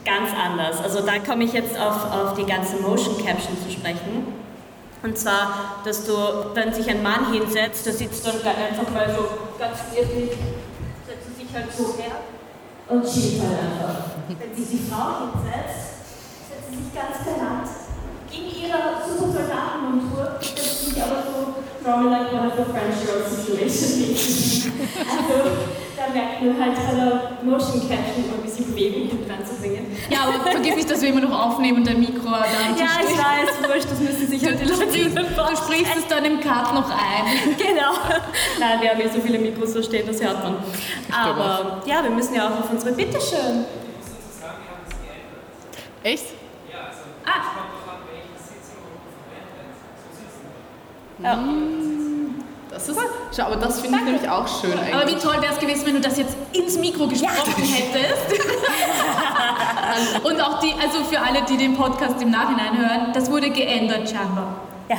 [0.05, 0.83] ganz anders.
[0.83, 4.27] Also da komme ich jetzt auf, auf die ganze Motion Caption zu sprechen.
[5.03, 6.13] Und zwar, dass du,
[6.55, 10.31] wenn sich ein Mann hinsetzt, der sitzt dann einfach mal so ganz wirklich,
[11.07, 12.17] setzt sich halt so her
[12.89, 14.05] und chillt halt einfach.
[14.29, 16.07] Wenn sich die Frau hinsetzt,
[16.49, 17.82] setzt sie sich ganz galant
[18.33, 24.73] in ihrer super Soldatenmontur, sie sich aber so one of the French girl situation.
[25.09, 25.51] also
[25.97, 29.87] da merkt man halt bei der Motion Caption ein bisschen Bewegung hinten reinzubringen.
[30.11, 32.45] Ja, aber vergiss nicht, dass wir immer noch aufnehmen und der Mikro da
[32.77, 36.07] Ja, ich weiß, wurscht, das müssen sich halt die Du Leute sprichst, du sprichst es
[36.09, 37.57] dann im Cut noch ein.
[37.57, 37.93] Genau.
[38.59, 40.57] Nein, wir haben hier so viele Mikros so stehen, das hört man.
[41.11, 43.65] Aber ja, wir müssen ja auch auf unsere Bitteschön.
[46.03, 46.27] Echt?
[47.25, 47.82] Ah,
[51.23, 51.39] Ja.
[52.71, 52.99] Das ist.
[53.37, 54.95] Schau, aber das finde ich nämlich auch schön eigentlich.
[54.95, 58.43] aber wie toll wäre es gewesen, wenn du das jetzt ins Mikro gesprochen hättest.
[60.25, 64.09] Und auch die, also für alle, die den Podcast im Nachhinein hören, das wurde geändert
[64.09, 64.63] scheinbar.
[64.89, 64.97] Ja.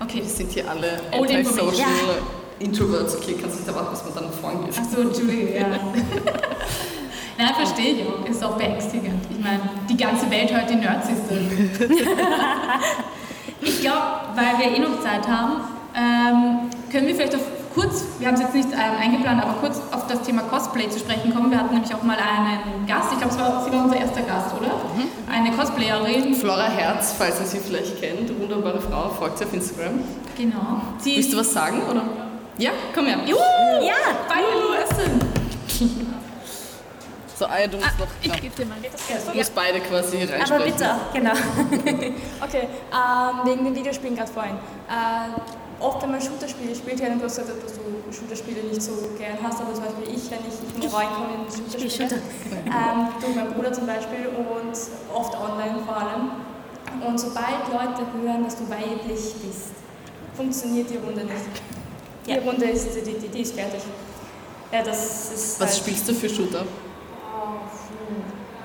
[0.00, 1.88] Okay, Wir sind hier alle antisocial information.
[2.60, 3.16] Introverts.
[3.16, 4.78] Okay, kannst nicht erwarten, dass man dann vorn geht.
[4.78, 5.66] Achso, Entschuldige, ja.
[7.38, 8.28] Nein, verstehe ich auch.
[8.28, 9.24] Ist auch beängstigend.
[9.30, 11.70] Ich meine, die ganze Welt hört die Nerdsystem.
[13.60, 14.02] Ich glaube,
[14.34, 15.60] weil wir eh noch Zeit haben,
[15.94, 17.42] ähm, können wir vielleicht auf
[17.74, 20.98] kurz, wir haben es jetzt nicht ähm, eingeplant, aber kurz auf das Thema Cosplay zu
[20.98, 21.50] sprechen kommen.
[21.50, 24.22] Wir hatten nämlich auch mal einen Gast, ich glaube, sie war, sie war unser erster
[24.22, 24.72] Gast, oder?
[25.32, 26.34] Eine Cosplayerin.
[26.34, 30.00] Flora Herz, falls ihr sie vielleicht kennt, wunderbare Frau, folgt sie auf Instagram.
[30.36, 30.82] Genau.
[30.98, 32.02] Sie Willst du was sagen, oder?
[32.58, 33.18] Ja, komm her.
[33.24, 33.38] Juhu!
[33.86, 33.94] Ja.
[34.28, 35.27] Beide essen!
[37.38, 38.06] So, Aya, du musst noch.
[38.20, 38.76] Ich ja, gebe dir mal.
[38.82, 40.54] du musst beide quasi reinsprechen.
[40.54, 41.32] Aber bitte, genau.
[42.44, 44.56] Okay, ähm, wegen den Videospielen gerade vorhin.
[44.88, 47.80] Äh, oft, wenn man Shooter-Spiele spielt, ja, du hast gesagt, dass du
[48.12, 51.90] Shooter-Spiele nicht so gern hast, aber zum Beispiel ich, wenn ich, ich reinkomme in Shooter-Spiele,
[51.90, 52.16] Shooter.
[52.66, 54.76] ähm, durch meinen Bruder zum Beispiel und
[55.14, 56.30] oft online vor allem.
[57.06, 59.70] Und sobald Leute hören, dass du weiblich bist,
[60.34, 61.36] funktioniert die Runde nicht.
[62.26, 62.38] Die Ja.
[62.40, 63.82] Runde ist, die, die, die ist fertig.
[64.72, 66.64] Ja, das ist Was halt, spielst du für Shooter?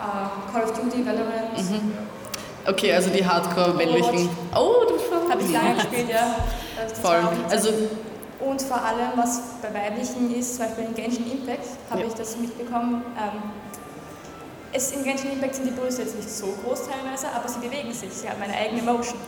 [0.03, 1.57] Uh, Call of Duty, Valorant.
[1.57, 1.93] Mhm.
[2.65, 4.29] Okay, also die Hardcore-männlichen.
[4.55, 5.29] Oh, du schon.
[5.29, 6.35] Habe ich lange gespielt, ja.
[7.01, 7.19] Voll.
[7.49, 7.69] Also
[8.39, 12.07] und vor allem, was bei weiblichen ist, zum Beispiel in Genshin Impact, habe ja.
[12.07, 13.03] ich das mitbekommen.
[13.17, 13.41] Ähm,
[14.73, 17.93] es, in Genshin Impact sind die Brüste jetzt nicht so groß teilweise, aber sie bewegen
[17.93, 18.11] sich.
[18.11, 19.19] Sie haben eine eigene Motion.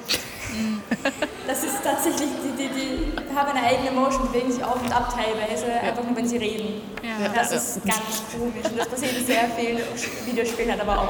[1.47, 5.13] das ist tatsächlich, die, die, die haben eine eigene Motion, bewegen sich auf und ab
[5.13, 5.89] teilweise, ja.
[5.89, 6.81] einfach nur wenn sie reden.
[7.03, 7.29] Ja.
[7.29, 7.57] Das ja.
[7.57, 9.81] ist ganz komisch und das passiert in sehr vielen
[10.25, 11.09] Videospielen, halt aber auch.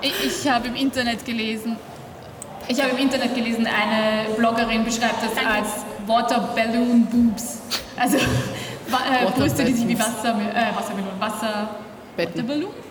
[0.00, 1.76] Ich, ich habe im Internet gelesen,
[2.68, 5.68] ich habe im Internet gelesen, eine Bloggerin beschreibt das als
[6.06, 7.58] Water Balloon Boobs.
[7.96, 11.68] Also äh, Brüste, die sich wie Wasser, äh, Wassermelone, Wasser...
[12.16, 12.64] Waterballon?
[12.64, 12.85] Also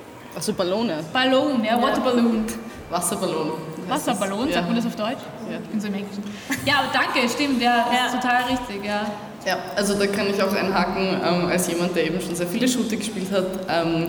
[0.58, 1.04] Ballone.
[1.14, 2.46] Ballon, ja, Waterballon.
[2.90, 3.52] Wasserballon.
[3.88, 5.24] Wasserballon, sagt man das auf Deutsch?
[5.50, 5.58] Ja.
[5.64, 6.24] Ich bin so im Englischen.
[6.66, 8.06] Ja, danke, stimmt, ja, ja.
[8.08, 9.06] ist total richtig, ja.
[9.46, 12.68] Ja, also da kann ich auch einhaken, ähm, als jemand, der eben schon sehr viele
[12.68, 13.46] Shooter gespielt hat.
[13.70, 14.08] Ähm,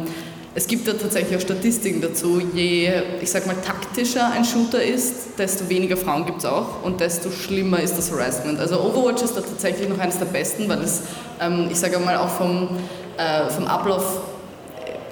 [0.55, 2.41] es gibt da tatsächlich auch Statistiken dazu.
[2.55, 6.99] Je, ich sag mal, taktischer ein Shooter ist, desto weniger Frauen gibt es auch und
[6.99, 8.59] desto schlimmer ist das Harassment.
[8.59, 11.03] Also Overwatch ist da tatsächlich noch eines der besten, weil es,
[11.39, 12.71] ähm, ich sage mal, auch vom,
[13.19, 14.23] äh, vom Ablauf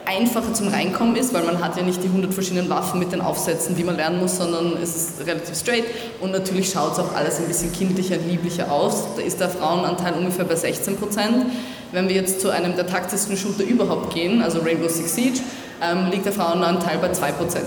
[0.07, 3.21] einfacher zum Reinkommen ist, weil man hat ja nicht die 100 verschiedenen Waffen mit den
[3.21, 5.85] Aufsätzen, die man lernen muss, sondern es ist relativ straight
[6.21, 9.05] und natürlich schaut es auch alles ein bisschen kindlicher, lieblicher aus.
[9.17, 11.47] Da ist der Frauenanteil ungefähr bei 16 Prozent.
[11.93, 15.41] Wenn wir jetzt zu einem der taktischsten Shooter überhaupt gehen, also Rainbow Six Siege,
[15.83, 17.67] ähm, liegt der Frauenanteil bei 2 Prozent.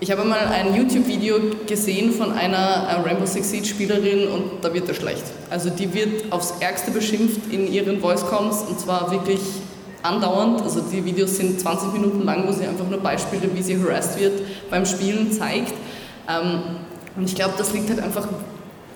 [0.00, 4.74] Ich habe mal ein YouTube-Video gesehen von einer äh, Rainbow Six Siege Spielerin und da
[4.74, 5.22] wird er schlecht.
[5.50, 9.40] Also die wird aufs Ärgste beschimpft in ihren Voice-Coms und zwar wirklich
[10.04, 10.62] andauernd.
[10.62, 14.20] Also die Videos sind 20 Minuten lang, wo sie einfach nur Beispiele, wie sie harassed
[14.20, 15.74] wird, beim Spielen zeigt.
[16.28, 16.60] Ähm,
[17.16, 18.28] und ich glaube, das liegt halt einfach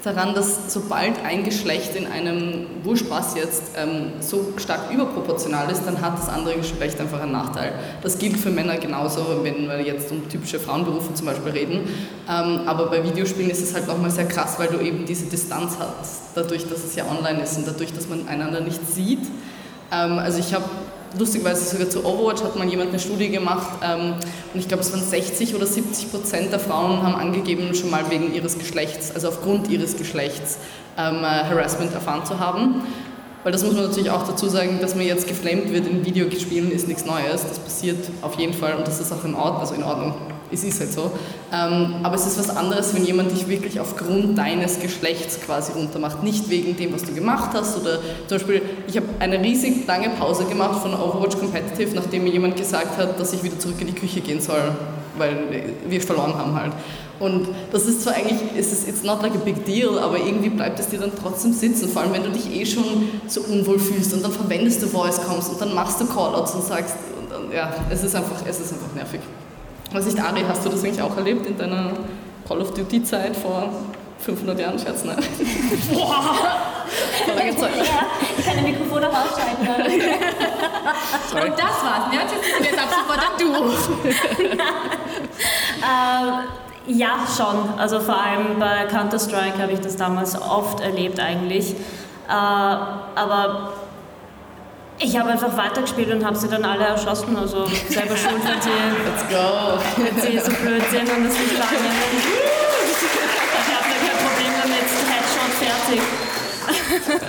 [0.03, 6.01] daran, dass sobald ein Geschlecht in einem Wurscht jetzt ähm, so stark überproportional ist, dann
[6.01, 7.73] hat das andere Geschlecht einfach einen Nachteil.
[8.03, 11.81] Das gilt für Männer genauso, wenn wir jetzt um typische Frauenberufe zum Beispiel reden.
[12.29, 15.77] Ähm, aber bei Videospielen ist es halt nochmal sehr krass, weil du eben diese Distanz
[15.79, 19.27] hast, dadurch, dass es ja online ist und dadurch, dass man einander nicht sieht.
[19.91, 20.65] Ähm, also ich habe
[21.17, 24.15] lustigerweise sogar zu Overwatch hat man jemand eine Studie gemacht ähm,
[24.53, 28.11] und ich glaube, es waren 60 oder 70 Prozent der Frauen haben angegeben, schon mal
[28.11, 30.59] wegen ihres Geschlechts, also aufgrund ihres Geschlechts,
[30.99, 32.83] ähm, äh, Harassment erfahren zu haben.
[33.45, 36.73] Weil das muss man natürlich auch dazu sagen, dass man jetzt geflamed wird in Videospielen,
[36.73, 37.47] ist nichts Neues.
[37.49, 39.61] Das passiert auf jeden Fall und das ist auch in Ordnung.
[39.61, 40.15] Also in Ordnung
[40.51, 41.11] es ist halt so.
[41.53, 46.23] Ähm, aber es ist was anderes, wenn jemand dich wirklich aufgrund deines Geschlechts quasi runtermacht.
[46.23, 47.77] Nicht wegen dem, was du gemacht hast.
[47.81, 52.31] Oder zum Beispiel, ich habe eine riesig lange Pause gemacht von Overwatch Competitive, nachdem mir
[52.31, 54.63] jemand gesagt hat, dass ich wieder zurück in die Küche gehen soll,
[55.17, 55.37] weil
[55.87, 56.73] wir verloren haben halt.
[57.21, 60.51] Und das ist zwar eigentlich, es ist it's not like a big deal, aber irgendwie
[60.51, 62.85] bleibt es dir dann trotzdem sitzen, vor allem wenn du dich eh schon
[63.27, 66.65] so unwohl fühlst und dann verwendest du Voice Comms und dann machst du Callouts und
[66.65, 69.21] sagst, und, und, ja, es ist einfach, es ist einfach nervig.
[69.93, 71.93] Was nicht, Ari, hast du das eigentlich auch erlebt in deiner
[72.47, 73.71] Call of Duty-Zeit vor
[74.21, 75.17] 500 Jahren, Scherz, ne?
[75.93, 76.59] Boah!
[77.59, 77.77] Zeit.
[77.77, 78.07] Ja,
[78.39, 79.67] ich kann die Mikrofone ausschalten.
[81.33, 82.09] Und das war's.
[82.11, 82.21] Ne?
[82.21, 83.53] Jetzt ist jetzt ab sofort ein Du.
[85.83, 87.79] ähm, ja, schon.
[87.79, 91.75] Also vor allem bei Counter-Strike habe ich das damals oft erlebt eigentlich.
[92.29, 93.73] Äh, aber
[94.99, 98.71] ich habe einfach weitergespielt und habe sie dann alle erschossen, also selber schuld, wenn sie,
[99.05, 99.79] Let's go.
[99.97, 101.79] wenn sie so blöd sind und das nicht lange.
[103.55, 106.03] ich habe ja kein Problem damit, Headshot fertig.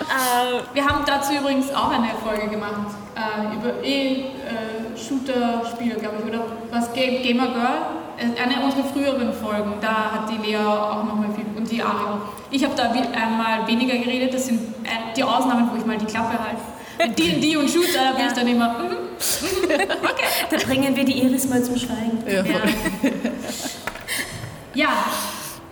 [0.00, 6.16] äh, wir haben dazu übrigens auch eine Folge gemacht, äh, über eh äh, Shooter-Spiele, glaube
[6.20, 8.06] ich, oder was Gamer Girl.
[8.18, 11.90] Äh, eine unserer früheren Folgen, da hat die Lea auch nochmal viel und die Ari
[11.90, 12.32] auch.
[12.50, 16.06] Ich habe da einmal weniger geredet, das sind äh, die Ausnahmen, wo ich mal die
[16.06, 16.75] Klappe halte.
[16.98, 18.26] D&D und Shooter, da bin ja.
[18.28, 18.96] ich dann immer, mm,
[20.02, 20.24] okay.
[20.50, 22.22] Da bringen wir die Iris mal zum Schweigen.
[22.26, 22.42] Ja,
[24.74, 24.88] ja.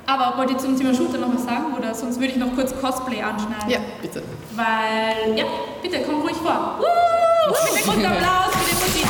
[0.07, 1.75] aber wollt ihr zum Thema Shooter noch was sagen?
[1.77, 3.68] Oder sonst würde ich noch kurz Cosplay anschneiden.
[3.68, 4.22] Ja, bitte.
[4.55, 5.45] Weil, ja,
[5.83, 6.79] bitte, komm ruhig vor.
[6.81, 9.09] Uh, bitte großen Applaus für den Musik.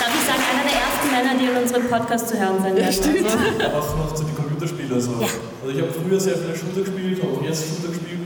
[0.00, 2.78] Darf ich sagen, einer der ersten Männer, die in unserem Podcast zu hören sind.
[2.78, 3.26] Ja, stimmt.
[3.26, 3.76] Also.
[3.76, 4.92] Was noch zu den Computerspielen.
[4.92, 5.26] Also, ja.
[5.62, 8.19] also ich habe früher sehr viele Shooter gespielt, habe auch jetzt Shooter gespielt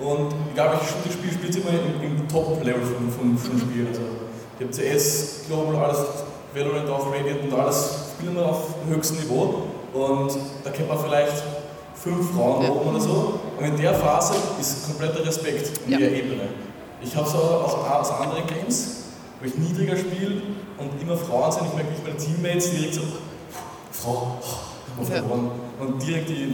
[0.00, 3.88] und egal welches Shooter-Spiel, spielt immer im, im Top-Level von, von, von Spielen.
[3.88, 4.00] Also,
[4.58, 5.98] ich habe CS, Global, alles,
[6.54, 9.62] Valorant auch, Radiant und alles spielen wir auf dem höchsten Niveau.
[9.92, 10.32] Und
[10.64, 11.42] da kennt man vielleicht
[11.94, 12.70] fünf Frauen ja.
[12.70, 13.40] oben oder so.
[13.58, 15.98] Und in der Phase ist kompletter Respekt in ja.
[15.98, 16.42] der Ebene.
[17.02, 19.04] Ich habe es auch aus anderen Games,
[19.40, 20.42] wo ich niedriger spiele
[20.78, 21.66] und immer Frauen sind.
[21.66, 23.02] Ich merke mich meine Teammates direkt so,
[23.92, 24.38] Frau,
[24.98, 25.50] oh, verloren.
[25.78, 26.52] Und direkt die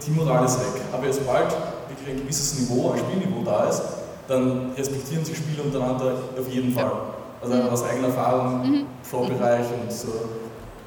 [0.00, 0.82] Teammoral ist weg.
[0.92, 1.56] Aber sobald
[1.98, 3.82] wirklich ein gewisses Niveau, ein Spielniveau da ist,
[4.28, 6.84] dann respektieren sich Spieler untereinander auf jeden Fall.
[6.84, 7.48] Ja.
[7.48, 8.86] also aus eigener Erfahrung, mhm.
[9.08, 10.08] Pro-Bereich und so.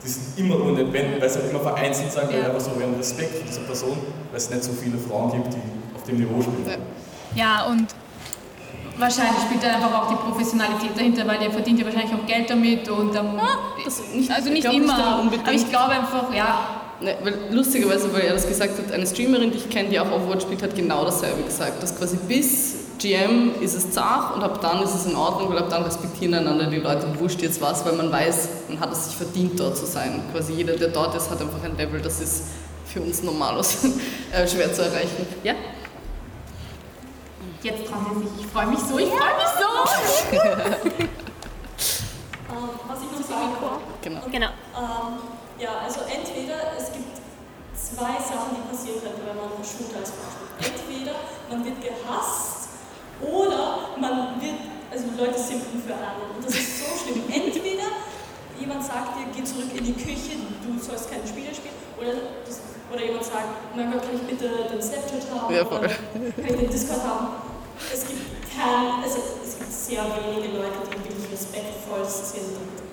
[0.03, 2.45] Die sind immer nett, weil es halt immer vereinzelt sind, weil ja.
[2.47, 3.97] einfach so wir haben Respekt für diese Person,
[4.31, 6.81] weil es nicht so viele Frauen gibt, die auf dem Niveau spielen.
[7.35, 7.87] Ja, und
[8.99, 12.49] Wahrscheinlich spielt da einfach auch die Professionalität dahinter, weil ihr verdient ja wahrscheinlich auch Geld
[12.49, 13.57] damit und ähm, ah,
[14.13, 16.78] nicht, also nicht immer, nicht aber ich glaube einfach, ja.
[17.01, 17.15] Ne,
[17.51, 20.61] lustigerweise, weil er das gesagt hat, eine Streamerin, die ich kenne, die auch Overwatch spielt,
[20.61, 24.93] hat genau dasselbe gesagt, dass quasi bis GM ist es zart und ab dann ist
[24.93, 27.93] es in Ordnung, weil ab dann respektieren einander die Leute und wurscht jetzt was, weil
[27.93, 30.21] man weiß, man hat es sich verdient, dort zu sein.
[30.33, 32.43] Quasi jeder, der dort ist, hat einfach ein Level, das ist
[32.85, 33.77] für uns normalos
[34.33, 35.25] äh, schwer zu erreichen.
[35.43, 35.53] Ja?
[37.63, 38.45] Jetzt trauen sie sich.
[38.45, 39.67] Ich freue mich so, ich freue mich so.
[40.35, 41.09] ähm,
[42.87, 43.79] was ich noch sagen kann.
[44.01, 44.21] Genau.
[44.29, 44.47] genau.
[44.77, 47.19] Ähm, ja, also entweder es gibt
[47.75, 50.73] zwei Sachen, die passieren könnten, wenn man Shooter als Frau spielt.
[50.73, 51.15] Entweder
[51.49, 52.79] man wird gehasst
[53.21, 54.59] oder man wird,
[54.91, 56.35] also Leute simpeln für einen.
[56.35, 57.23] Und das ist so schlimm.
[57.27, 57.91] Entweder
[58.59, 62.59] jemand sagt dir, geh zurück in die Küche, du sollst keine Spiele spielen, oder, das,
[62.91, 66.55] oder jemand sagt, mein Gott, kann ich bitte den Snapchat haben, ja, oder kann ich
[66.55, 67.49] den Discord haben
[67.93, 72.88] es gibt, kein, also es gibt sehr wenige Leute, die wirklich respektvoll sind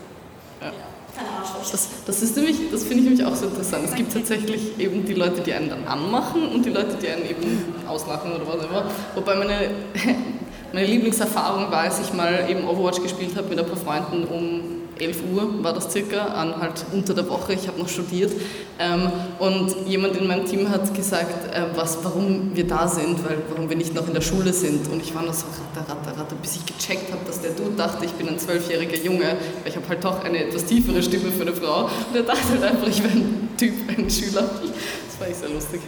[1.73, 3.85] Das, das ist nämlich, das finde ich nämlich auch so interessant.
[3.87, 7.25] Es gibt tatsächlich eben die Leute, die einen dann anmachen und die Leute, die einen
[7.25, 8.85] eben auslachen oder was immer.
[9.15, 9.71] Wobei meine,
[10.73, 14.76] meine Lieblingserfahrung war, als ich mal eben Overwatch gespielt habe mit ein paar Freunden um
[14.99, 18.32] 11 Uhr war das circa, an halt unter der Woche, ich habe noch studiert.
[18.78, 23.38] Ähm, und jemand in meinem Team hat gesagt, äh, was, warum wir da sind, weil,
[23.51, 24.88] warum wir nicht noch in der Schule sind.
[24.90, 27.76] Und ich war noch so ratter, ratter, ratter, bis ich gecheckt habe, dass der Dude
[27.76, 31.30] dachte, ich bin ein zwölfjähriger Junge, weil ich habe halt doch eine etwas tiefere Stimme
[31.30, 31.84] für eine Frau.
[31.84, 34.42] Und er dachte halt einfach, ich wäre ein Typ, ein Schüler.
[34.42, 35.80] Das war echt sehr lustig.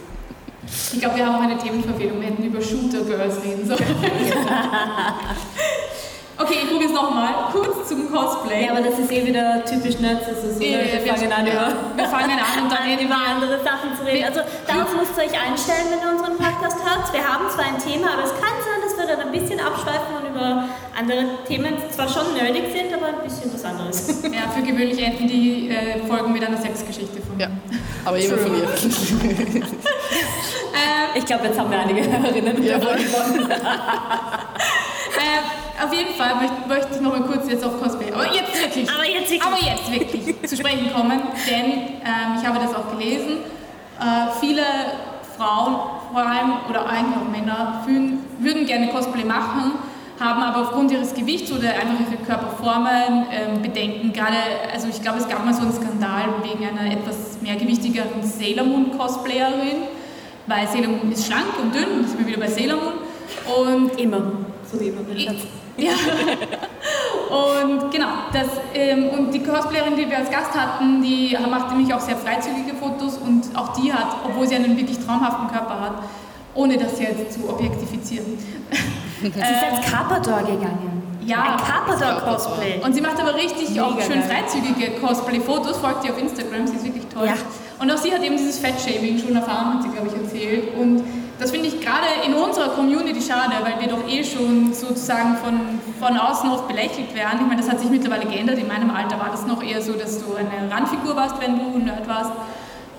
[0.93, 3.79] Ich glaube, wir haben auch eine Themenverfehlung, wir hätten über Shooter Girls reden sollen.
[6.39, 7.51] Okay, ich probiere es nochmal.
[7.51, 8.65] Kurz zum Cosplay.
[8.65, 10.25] Ja, aber das ist eh wieder typisch Nerds.
[10.25, 11.73] Also so, ja, wir, wir fangen an, ja.
[11.97, 14.23] wir fangen an und dann reden über andere Sachen zu reden.
[14.23, 17.11] Also darauf müsst ihr euch einstellen, wenn ihr unseren Podcast hört.
[17.11, 20.15] Wir haben zwar ein Thema, aber es kann sein, dass wir dann ein bisschen abschweifen
[20.15, 20.63] und über
[20.97, 24.23] andere Themen zwar schon nerdig sind, aber ein bisschen was anderes.
[24.31, 27.43] Ja, für gewöhnlich enden die äh, Folgen mit einer Sexgeschichte von mir.
[27.43, 27.49] Ja,
[28.05, 28.63] aber jemand von ihr.
[31.15, 32.79] ich glaube, jetzt haben wir einige Hörerinnen ja.
[35.83, 38.89] Auf jeden Fall möchte, möchte ich noch mal kurz jetzt auf Cosplay, aber jetzt wirklich,
[38.89, 42.91] aber jetzt wirklich, aber jetzt wirklich zu sprechen kommen, denn ähm, ich habe das auch
[42.91, 43.37] gelesen.
[43.99, 44.63] Äh, viele
[45.37, 45.75] Frauen,
[46.11, 49.73] vor allem oder eigentlich auch Männer, fühlen, würden gerne Cosplay machen,
[50.19, 54.11] haben aber aufgrund ihres Gewichts oder einfach ihrer Körperformen ähm, Bedenken.
[54.11, 54.35] Gerade,
[54.73, 58.97] also ich glaube, es gab mal so einen Skandal wegen einer etwas mehrgewichtigeren Sailor Moon
[58.97, 59.83] Cosplayerin,
[60.47, 62.93] weil Sailor Moon ist schlank und dünn, das sind wir wieder bei Sailor Moon.
[63.45, 64.21] Und immer,
[64.69, 65.01] so wie immer.
[65.81, 65.91] Ja.
[67.35, 71.93] und genau, das, ähm, und die Cosplayerin, die wir als Gast hatten, die macht nämlich
[71.93, 75.93] auch sehr freizügige Fotos und auch die hat, obwohl sie einen wirklich traumhaften Körper hat,
[76.55, 78.37] ohne das jetzt zu objektifizieren.
[79.21, 80.99] Sie ist als Carpador gegangen.
[81.25, 82.81] Ja, ein Carpador-Cosplay.
[82.83, 86.77] Und sie macht aber richtig Mega auch schön freizügige Cosplay-Fotos, folgt ihr auf Instagram, sie
[86.77, 87.27] ist wirklich toll.
[87.27, 87.33] Ja.
[87.79, 90.75] Und auch sie hat eben dieses Fettshaming schon erfahren, hat sie, glaube ich, erzählt.
[90.75, 91.03] Und
[91.39, 95.79] das finde ich gerade in unserer Community schade, weil wir doch eh schon sozusagen von,
[95.97, 97.39] von außen oft belächelt werden.
[97.39, 98.57] Ich meine, das hat sich mittlerweile geändert.
[98.59, 101.79] In meinem Alter war das noch eher so, dass du eine Randfigur warst, wenn du
[101.79, 102.31] Nerd warst.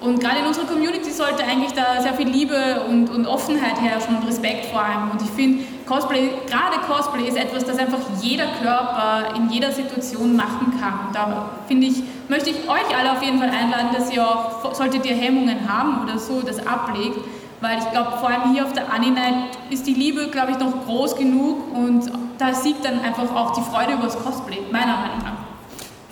[0.01, 4.17] Und gerade in unserer Community sollte eigentlich da sehr viel Liebe und, und Offenheit herrschen
[4.17, 5.11] und Respekt vor allem.
[5.11, 10.35] Und ich finde, Cosplay, gerade Cosplay ist etwas, das einfach jeder Körper in jeder Situation
[10.35, 11.09] machen kann.
[11.09, 14.75] Und da finde ich, möchte ich euch alle auf jeden Fall einladen, dass ihr auch,
[14.75, 17.19] solltet ihr Hemmungen haben oder so, das ablegt
[17.61, 20.85] weil ich glaube, vor allem hier auf der Anime ist die Liebe, glaube ich, noch
[20.87, 25.19] groß genug und da siegt dann einfach auch die Freude über das Cosplay, meiner Meinung
[25.19, 25.51] nach.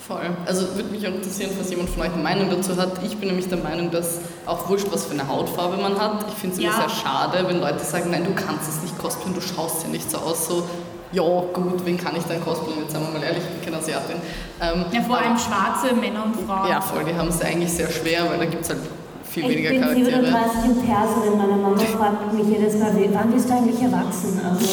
[0.09, 0.35] Voll.
[0.45, 3.03] Also würde mich auch interessieren, was jemand von euch eine Meinung dazu hat.
[3.03, 6.25] Ich bin nämlich der Meinung, dass auch wurscht, was für eine Hautfarbe man hat.
[6.29, 9.35] Ich finde es immer sehr schade, wenn Leute sagen, nein, du kannst es nicht cosplayen,
[9.35, 10.47] du schaust ja nicht so aus.
[10.47, 10.67] So,
[11.11, 12.81] ja, gut, wen kann ich dann cosplayen?
[12.81, 14.15] Jetzt sagen wir mal ehrlich, ich bin keine Asiatin.
[14.61, 16.69] Ähm, ja, vor allem schwarze Männer und Frauen.
[16.69, 18.79] Ja, voll, die haben es eigentlich sehr schwer, weil da gibt es halt
[19.29, 19.99] viel ich weniger Charaktere.
[19.99, 21.37] Ich bin 37 und Perserin.
[21.37, 24.41] Meine Mama fragt mich jedes Mal, wann bist du eigentlich erwachsen?
[24.43, 24.65] Also,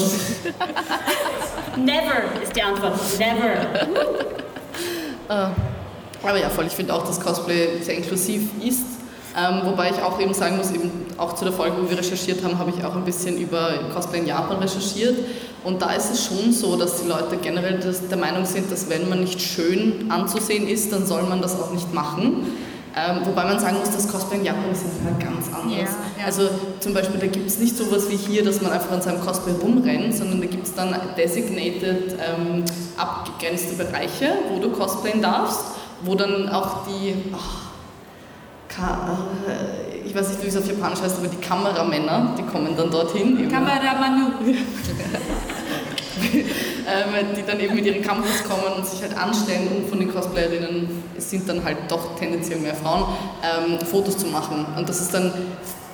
[1.81, 2.99] never ist die Antwort.
[3.19, 3.55] Never.
[5.29, 6.67] uh, aber ja, voll.
[6.67, 8.85] Ich finde auch, dass Cosplay sehr inklusiv ist.
[9.39, 12.43] Ähm, wobei ich auch eben sagen muss, eben auch zu der Folge, wo wir recherchiert
[12.43, 15.19] haben, habe ich auch ein bisschen über Cosplay in Japan recherchiert.
[15.63, 18.89] Und da ist es schon so, dass die Leute generell das, der Meinung sind, dass
[18.89, 22.47] wenn man nicht schön anzusehen ist, dann soll man das auch nicht machen.
[22.99, 25.71] Ähm, wobei man sagen muss, das Cosplay in Japan ist halt ganz anders.
[25.71, 25.85] Ja,
[26.19, 26.25] ja.
[26.25, 26.49] Also
[26.81, 29.53] zum Beispiel, da gibt es nicht sowas wie hier, dass man einfach an seinem Cosplay
[29.53, 32.65] rumrennt, sondern da gibt es dann designated ähm,
[32.97, 35.61] abgegrenzte Bereiche, wo du cosplayen darfst,
[36.05, 37.37] wo dann auch die, oh,
[40.07, 43.47] ich weiß nicht, wie es auf Japanisch heißt, aber die Kameramänner, die kommen dann dorthin.
[43.51, 44.31] Kameramanu.
[46.87, 50.13] ähm, die dann eben mit ihren Kameras kommen und sich halt anstellen, um von den
[50.13, 53.05] Cosplayerinnen, es sind dann halt doch tendenziell mehr Frauen,
[53.43, 54.65] ähm, Fotos zu machen.
[54.77, 55.33] Und das ist dann,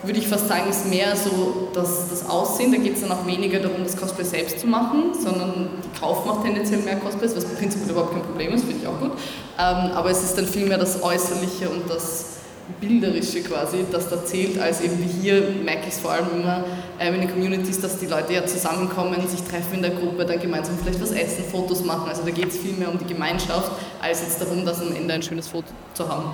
[0.03, 2.73] würde ich fast sagen, ist mehr so das, das Aussehen.
[2.73, 6.29] Da geht es dann auch weniger darum, das Cosplay selbst zu machen, sondern die kaufen
[6.29, 9.13] auch tendenziell mehr Cosplays, was prinzipiell überhaupt kein Problem ist, finde ich auch gut.
[9.59, 12.33] Ähm, aber es ist dann vielmehr das Äußerliche und das
[12.81, 16.92] Bilderische quasi, das da zählt, als eben hier merke ich es vor allem immer äh,
[17.09, 20.79] in den Communities, dass die Leute ja zusammenkommen, sich treffen in der Gruppe, dann gemeinsam
[20.79, 22.09] vielleicht was essen, Fotos machen.
[22.09, 25.15] Also da geht es viel mehr um die Gemeinschaft, als jetzt darum, dass am Ende
[25.15, 26.33] ein schönes Foto zu haben.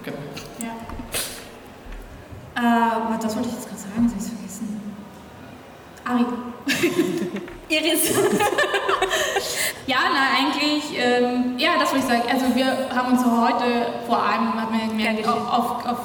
[0.00, 0.12] Okay.
[0.60, 0.72] Ja.
[2.56, 4.80] Äh, das wollte ich jetzt gerade sagen, das habe ich vergessen.
[6.04, 6.24] Ari.
[7.68, 8.10] Iris.
[9.86, 12.22] ja, na eigentlich, ähm, ja, das wollte ich sagen.
[12.32, 15.98] Also wir haben uns heute vor allem, hat man gemerkt, auf, auf, auf?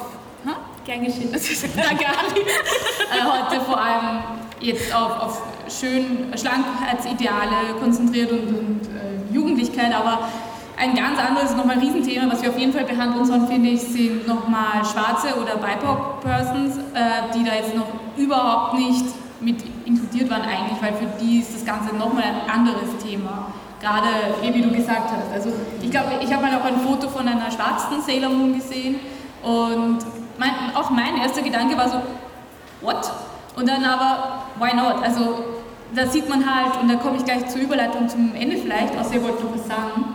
[0.84, 1.30] Gern geschehen.
[1.32, 2.40] Danke, Ari.
[2.40, 4.18] äh, heute vor allem
[4.60, 10.28] jetzt auf, auf schön Schlankheitsideale konzentriert und, und äh, Jugendlichkeit, aber
[10.76, 14.26] ein ganz anderes, nochmal Riesenthema, was wir auf jeden Fall behandeln sollen, finde ich, sind
[14.26, 19.04] nochmal schwarze oder BIPOC-Persons, äh, die da jetzt noch überhaupt nicht
[19.40, 23.52] mit inkludiert waren eigentlich, weil für die ist das Ganze nochmal ein anderes Thema.
[23.80, 24.08] Gerade,
[24.40, 25.32] wie du gesagt hast.
[25.32, 28.96] Also ich glaube, ich habe mal auch ein Foto von einer schwarzen Sailor Moon gesehen
[29.42, 29.98] und
[30.38, 32.02] mein, auch mein erster Gedanke war so,
[32.80, 33.12] what?
[33.56, 35.02] Und dann aber, why not?
[35.02, 35.44] Also
[35.94, 39.14] da sieht man halt, und da komme ich gleich zur Überleitung zum Ende vielleicht, außer
[39.14, 40.14] ihr wollt noch was sagen,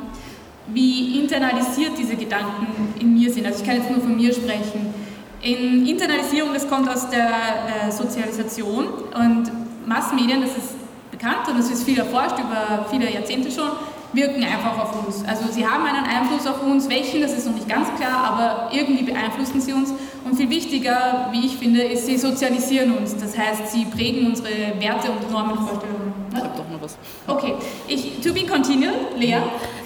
[0.68, 3.46] wie internalisiert diese Gedanken in mir sind.
[3.46, 4.94] Also ich kann jetzt nur von mir sprechen
[5.42, 9.52] in Internalisierung, das kommt aus der äh, Sozialisation und
[9.86, 10.76] Massmedien, das ist
[11.12, 13.70] bekannt und das ist viel erforscht über viele Jahrzehnte schon,
[14.14, 15.24] wirken einfach auf uns.
[15.26, 18.76] Also sie haben einen Einfluss auf uns, welchen, das ist noch nicht ganz klar, aber
[18.76, 19.94] irgendwie beeinflussen sie uns.
[20.28, 23.16] Und viel wichtiger, wie ich finde, ist, sie sozialisieren uns.
[23.16, 26.14] Das heißt, sie prägen unsere Werte und Normenvorstellungen.
[26.32, 26.98] Ich habe doch noch was.
[27.28, 27.54] Okay,
[27.88, 29.38] ich, to be continued, Lea.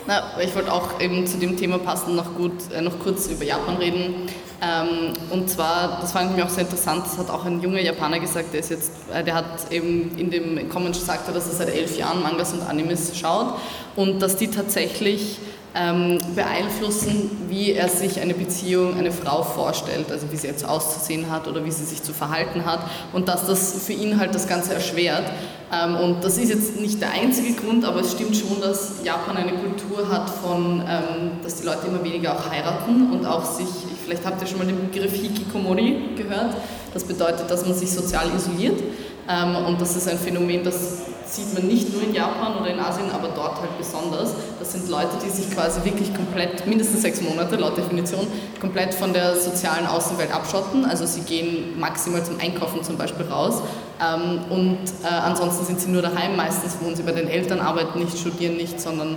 [0.07, 3.43] Na, ich wollte auch eben zu dem Thema passen, noch, gut, äh, noch kurz über
[3.43, 4.15] Japan reden.
[4.63, 7.79] Ähm, und zwar, das fand ich mir auch sehr interessant, das hat auch ein junger
[7.79, 11.53] Japaner gesagt, der ist jetzt, äh, der hat eben in dem Comment gesagt, dass er
[11.53, 13.55] seit elf Jahren Mangas und Animes schaut
[13.95, 15.37] und dass die tatsächlich
[15.73, 21.31] ähm, beeinflussen, wie er sich eine Beziehung, eine Frau vorstellt, also wie sie jetzt auszusehen
[21.31, 22.81] hat oder wie sie sich zu verhalten hat
[23.13, 25.31] und dass das für ihn halt das Ganze erschwert.
[25.73, 29.37] Ähm, und das ist jetzt nicht der einzige Grund, aber es stimmt schon, dass Japan
[29.37, 33.67] eine Kultur hat von, ähm, dass die Leute immer weniger auch heiraten und auch sich,
[34.03, 36.55] vielleicht habt ihr schon mal den Begriff Hikikomori gehört,
[36.93, 38.81] das bedeutet, dass man sich sozial isoliert
[39.29, 42.79] ähm, und das ist ein Phänomen, das sieht man nicht nur in Japan oder in
[42.79, 44.33] Asien, aber dort halt besonders.
[44.59, 48.27] Das sind Leute, die sich quasi wirklich komplett, mindestens sechs Monate laut Definition,
[48.59, 50.83] komplett von der sozialen Außenwelt abschotten.
[50.85, 53.61] Also sie gehen maximal zum Einkaufen zum Beispiel raus
[54.01, 56.35] ähm, und äh, ansonsten sind sie nur daheim.
[56.35, 59.15] Meistens wohnen sie bei den Eltern, arbeiten nicht, studieren nicht, sondern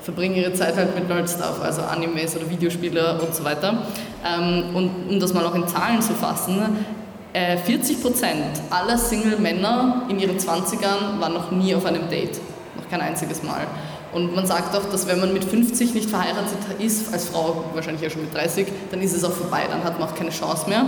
[0.00, 3.86] verbringen ihre Zeit halt mit Nerd-Stuff, also Animes oder Videospiele und so weiter.
[4.26, 6.84] Ähm, und um das mal auch in Zahlen zu fassen,
[7.32, 12.40] 40 äh, Prozent aller Single-Männer in ihren 20ern waren noch nie auf einem Date.
[12.76, 13.66] Noch kein einziges Mal.
[14.12, 18.02] Und man sagt auch, dass wenn man mit 50 nicht verheiratet ist, als Frau wahrscheinlich
[18.02, 20.68] ja schon mit 30, dann ist es auch vorbei, dann hat man auch keine Chance
[20.68, 20.84] mehr.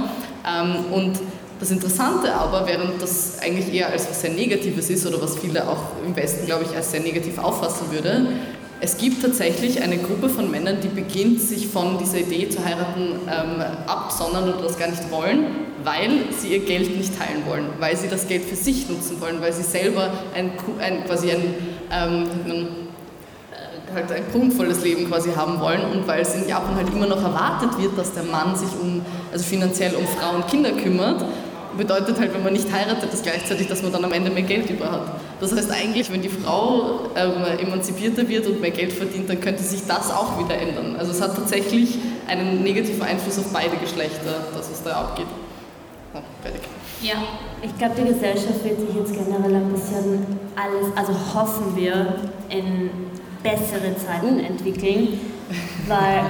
[0.46, 1.18] Ähm, und
[1.60, 5.66] das Interessante aber, während das eigentlich eher als was sehr Negatives ist oder was viele
[5.66, 8.26] auch im Westen, glaube ich, als sehr negativ auffassen würde,
[8.80, 13.20] es gibt tatsächlich eine Gruppe von Männern, die beginnt, sich von dieser Idee zu heiraten
[13.26, 15.46] ähm, absondern und das gar nicht wollen,
[15.84, 19.40] weil sie ihr Geld nicht teilen wollen, weil sie das Geld für sich nutzen wollen,
[19.40, 21.54] weil sie selber ein, ein quasi ein,
[21.92, 26.88] ähm, äh, halt ein prunkvolles Leben quasi haben wollen und weil es in Japan halt
[26.88, 30.72] immer noch erwartet wird, dass der Mann sich um, also finanziell um Frauen und Kinder
[30.72, 31.24] kümmert,
[31.76, 34.70] bedeutet halt, wenn man nicht heiratet, das gleichzeitig, dass man dann am Ende mehr Geld
[34.70, 35.20] über hat.
[35.40, 39.62] Das heißt eigentlich, wenn die Frau ähm, emanzipierter wird und mehr Geld verdient, dann könnte
[39.62, 40.96] sich das auch wieder ändern.
[40.96, 45.26] Also es hat tatsächlich einen negativen Einfluss auf beide Geschlechter, das was da abgeht.
[46.14, 46.62] Ja, fertig.
[47.02, 47.14] Ja,
[47.60, 52.14] ich glaube, die Gesellschaft wird sich jetzt generell ein bisschen alles, also hoffen wir,
[52.48, 52.88] in
[53.42, 54.46] bessere Zeiten uh.
[54.46, 55.18] entwickeln,
[55.88, 56.24] weil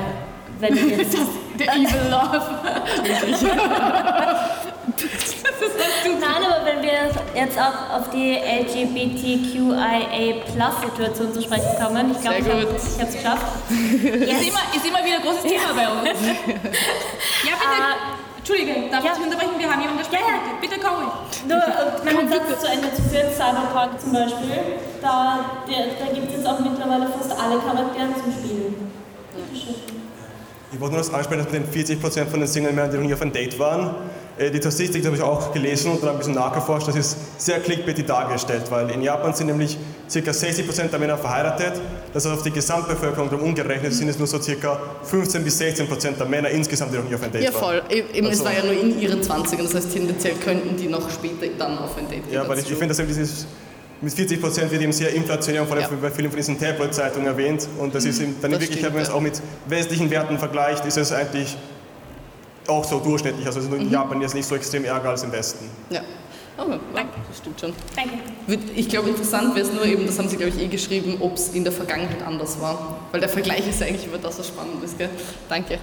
[0.59, 1.19] wenn ich jetzt...
[1.57, 2.43] Der Evil Love.
[6.21, 12.49] Nein, aber wenn wir jetzt auch auf die LGBTQIA-Plus-Situation zu sprechen kommen, ich glaube, ich
[12.49, 13.47] habe es geschafft.
[13.71, 14.41] Yes.
[14.41, 15.75] Ist, immer, ist immer wieder ein großes Thema ja.
[15.77, 16.21] bei uns.
[16.27, 17.71] ja, bitte.
[17.71, 19.13] Uh, Entschuldige, darf ja.
[19.17, 19.57] ich unterbrechen?
[19.57, 20.21] Wir haben jemanden, der spricht.
[20.21, 20.61] Ja, ja.
[20.61, 21.17] Bitte komm ruhig.
[21.49, 26.37] Nur, äh, meinen Satz zu Ende zu führen, Cyberpunk zum Beispiel, da, da gibt es
[26.37, 28.93] jetzt auch mittlerweile fast alle Charaktere zum Spielen.
[30.71, 33.15] Ich wollte nur das ansprechen, dass mit den 40% von den Single-Männern, die noch nie
[33.15, 33.95] auf ein Date waren,
[34.39, 38.07] die Statistik habe ich auch gelesen und dann ein bisschen nachgeforscht, das ist sehr clickbaitig
[38.07, 39.79] dargestellt, weil in Japan sind nämlich
[40.13, 40.19] ca.
[40.19, 41.81] 60% der Männer verheiratet,
[42.13, 44.81] das heißt auf die Gesamtbevölkerung umgerechnet sind es nur so ca.
[45.05, 47.53] 15 bis 16% der Männer insgesamt, die noch nie auf ein Date waren.
[47.53, 50.77] Ja voll, eben, also, es war ja nur in ihren 20ern, das heißt tendenziell könnten
[50.77, 52.35] die noch später dann auf ein Date gehen.
[52.35, 53.47] Ja, weil ich, ich finde, dass eben dieses
[54.01, 55.97] mit 40 Prozent wird eben sehr inflationär und vor allem ja.
[56.01, 57.69] bei vielen von diesen Tabloid-Zeitungen erwähnt.
[57.79, 60.85] Und das ist eben, dann in Wirklichkeit, wenn man es auch mit westlichen Werten vergleicht,
[60.85, 61.57] ist es eigentlich
[62.69, 63.47] auch so durchschnittlich.
[63.47, 63.91] Also in mhm.
[63.91, 65.69] Japan jetzt nicht so extrem ärger als im Westen.
[65.91, 66.01] Ja.
[66.57, 67.15] Aber Danke.
[67.29, 67.73] das stimmt schon.
[67.97, 68.61] Danke.
[68.77, 71.35] Ich glaube, interessant wäre es nur eben, das haben Sie, glaube ich, eh geschrieben, ob
[71.35, 72.99] es in der Vergangenheit anders war.
[73.11, 74.97] Weil der Vergleich ist ja eigentlich immer das, was spannend ist.
[74.97, 75.09] Gell?
[75.49, 75.79] Danke.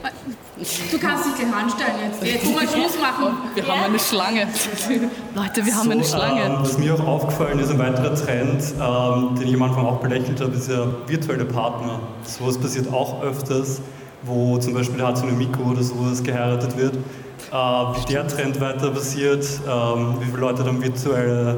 [0.92, 2.24] Du kannst dich gleich anstellen jetzt.
[2.24, 3.36] Jetzt mal Schluss machen.
[3.56, 3.70] Wir ja.
[3.70, 4.48] haben eine Schlange.
[5.36, 6.42] Leute, wir haben so, eine Schlange.
[6.42, 9.98] Ähm, was mir auch aufgefallen ist, ein weiterer Trend, ähm, den ich am Anfang auch
[9.98, 12.00] belächelt habe, ist ja virtuelle Partner.
[12.24, 13.82] So etwas passiert auch öfters
[14.24, 16.96] wo zum Beispiel Hatsune Miku oder sowas geheiratet wird.
[16.96, 21.58] Äh, wie der Trend weiter passiert, ähm, wie viele Leute dann virtuell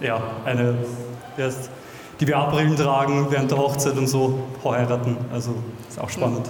[0.00, 0.74] ja, eine,
[1.36, 1.70] erst
[2.20, 5.16] die VR-Brillen tragen während der Hochzeit und so heiraten.
[5.32, 5.54] Also
[5.88, 6.48] ist auch spannend.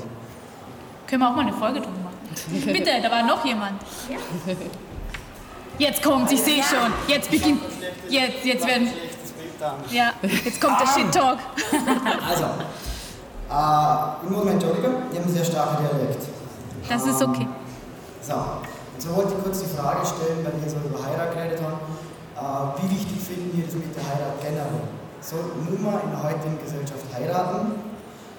[1.06, 2.64] Können wir auch mal eine Folge drüber machen?
[2.72, 3.80] Bitte, da war noch jemand.
[5.78, 6.92] Jetzt kommt, ich sehe schon.
[7.06, 7.60] Jetzt beginnt.
[8.08, 8.88] Jetzt, jetzt werden.
[9.90, 11.38] Ja, jetzt kommt der Shit-Talk.
[12.28, 12.44] Also,
[13.50, 16.26] äh, ich muss mich entschuldigen, die haben einen sehr starken Dialekt.
[16.88, 17.48] Das ist okay.
[18.22, 18.34] So,
[18.94, 21.78] jetzt wollte ich kurz die Frage stellen, weil wir jetzt über Heirat geredet haben.
[22.36, 24.86] Äh, wie wichtig finden Sie das mit der Heirat generell?
[25.20, 27.72] Sollten nur in der heutigen Gesellschaft heiraten?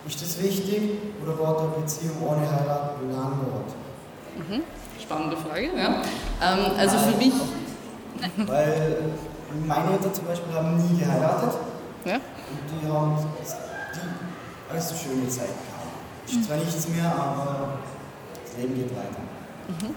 [0.08, 3.76] Ist das wichtig oder wird eine Beziehung ohne Heirat belanglos?
[4.38, 4.64] Mhm.
[5.02, 6.02] Spannende Frage, ja.
[6.42, 7.34] Ähm, also für mich.
[8.46, 8.98] Weil
[9.66, 11.54] meine Eltern zum Beispiel haben nie geheiratet.
[12.06, 12.16] Ja.
[12.16, 12.22] Und
[12.72, 13.18] die haben
[14.70, 16.28] alles so schöne Zeit gehabt.
[16.28, 17.80] Ist zwar nichts mehr, aber
[18.44, 19.22] das Leben geht weiter.
[19.68, 19.96] Mhm.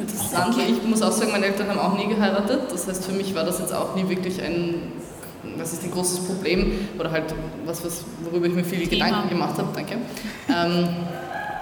[0.00, 2.62] Interessant, ich muss auch sagen, meine Eltern haben auch nie geheiratet.
[2.70, 4.92] Das heißt, für mich war das jetzt auch nie wirklich ein,
[5.56, 7.32] was ist ein großes Problem oder halt
[7.64, 9.06] was, was worüber ich mir viele Thema.
[9.06, 9.68] Gedanken gemacht habe.
[9.72, 9.98] Danke.
[10.48, 10.88] ähm,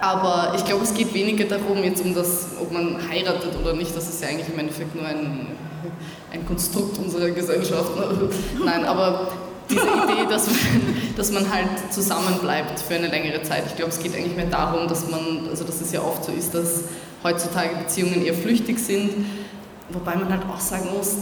[0.01, 3.95] aber ich glaube, es geht weniger darum, jetzt um das, ob man heiratet oder nicht.
[3.95, 5.49] Das ist ja eigentlich im Endeffekt nur ein,
[6.33, 7.93] ein Konstrukt unserer Gesellschaft.
[8.65, 9.29] Nein, aber
[9.73, 10.57] diese Idee, dass man,
[11.17, 13.65] dass man halt zusammenbleibt für eine längere Zeit.
[13.67, 16.33] Ich glaube, es geht eigentlich mehr darum, dass man, also dass es ja oft so
[16.33, 16.85] ist, dass
[17.25, 19.11] heutzutage Beziehungen eher flüchtig sind,
[19.91, 21.17] wobei man halt auch sagen muss,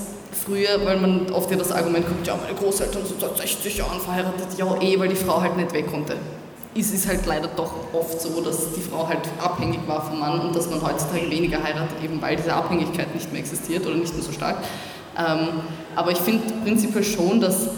[0.44, 4.00] früher, weil man oft ja das Argument kommt, ja, meine Großeltern sind seit 60 Jahren
[4.00, 6.16] verheiratet, ja eh, weil die Frau halt nicht weg konnte.
[6.72, 10.40] Ist es halt leider doch oft so, dass die Frau halt abhängig war vom Mann
[10.40, 14.14] und dass man heutzutage weniger heiratet, eben weil diese Abhängigkeit nicht mehr existiert oder nicht
[14.14, 14.58] mehr so stark.
[15.18, 15.48] Ähm,
[15.96, 17.70] aber ich finde prinzipiell schon, dass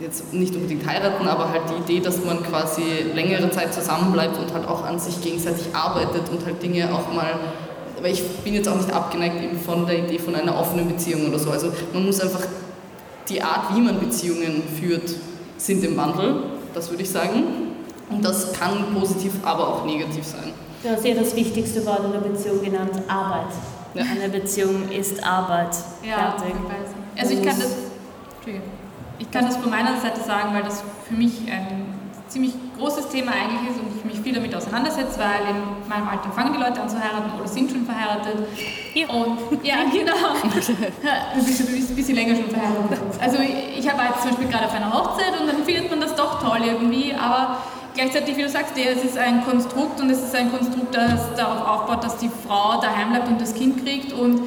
[0.00, 2.82] jetzt nicht unbedingt heiraten, aber halt die Idee, dass man quasi
[3.14, 7.38] längere Zeit zusammenbleibt und halt auch an sich gegenseitig arbeitet und halt Dinge auch mal,
[8.02, 11.28] weil ich bin jetzt auch nicht abgeneigt eben von der Idee von einer offenen Beziehung
[11.28, 11.50] oder so.
[11.50, 12.42] Also man muss einfach
[13.28, 15.14] die Art, wie man Beziehungen führt,
[15.56, 16.42] sind im Wandel,
[16.74, 17.44] das würde ich sagen.
[18.10, 20.52] Und das kann positiv, aber auch negativ sein.
[20.82, 23.46] Du hast ja das wichtigste Wort in der Beziehung genannt, Arbeit.
[23.94, 24.02] Ja.
[24.02, 25.74] Eine Beziehung ist Arbeit.
[26.06, 26.54] Ja, Fertig.
[27.16, 27.76] Also ich kann das.
[29.18, 31.86] Ich kann das von meiner Seite sagen, weil das für mich ein
[32.28, 36.30] ziemlich großes Thema eigentlich ist und ich mich viel damit auseinandersetze, weil in meinem Alter
[36.32, 38.48] fangen die Leute an zu heiraten oder sind schon verheiratet.
[38.94, 39.08] Ja.
[39.08, 40.34] Und ja, genau.
[40.42, 43.00] Du bist ein bisschen länger schon verheiratet.
[43.20, 46.14] Also ich habe jetzt zum Beispiel gerade auf einer Hochzeit und dann findet man das
[46.16, 47.58] doch toll irgendwie, aber
[47.94, 51.66] gleichzeitig, wie du sagst, es ist ein Konstrukt und es ist ein Konstrukt, das darauf
[51.66, 54.40] aufbaut, dass die Frau daheim bleibt und das Kind kriegt und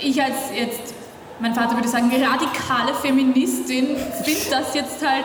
[0.00, 0.94] ich als jetzt
[1.40, 5.24] mein Vater würde sagen, radikale Feministin, findet das jetzt halt,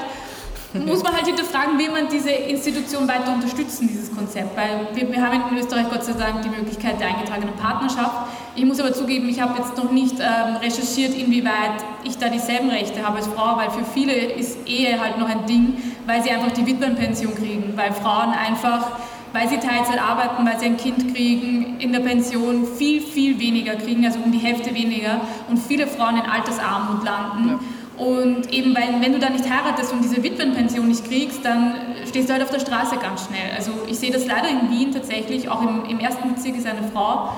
[0.85, 4.57] muss man halt hinterfragen, wie man diese Institution weiter unterstützen, dieses Konzept.
[4.57, 8.27] Weil wir, wir haben in Österreich Gott sei Dank die Möglichkeit der eingetragenen Partnerschaft.
[8.55, 12.69] Ich muss aber zugeben, ich habe jetzt noch nicht ähm, recherchiert, inwieweit ich da dieselben
[12.69, 16.31] Rechte habe als Frau, weil für viele ist Ehe halt noch ein Ding, weil sie
[16.31, 18.87] einfach die Witwenpension kriegen, weil Frauen einfach
[19.33, 23.75] weil sie Teilzeit arbeiten, weil sie ein Kind kriegen, in der Pension viel, viel weniger
[23.75, 27.49] kriegen, also um die Hälfte weniger und viele Frauen in Altersarmut landen.
[27.49, 27.59] Ja.
[27.97, 31.75] Und eben, weil, wenn du dann nicht heiratest und diese Witwenpension nicht kriegst, dann
[32.07, 33.51] stehst du halt auf der Straße ganz schnell.
[33.55, 36.87] Also ich sehe das leider in Wien tatsächlich, auch im, im ersten Bezirk ist eine
[36.91, 37.29] Frau,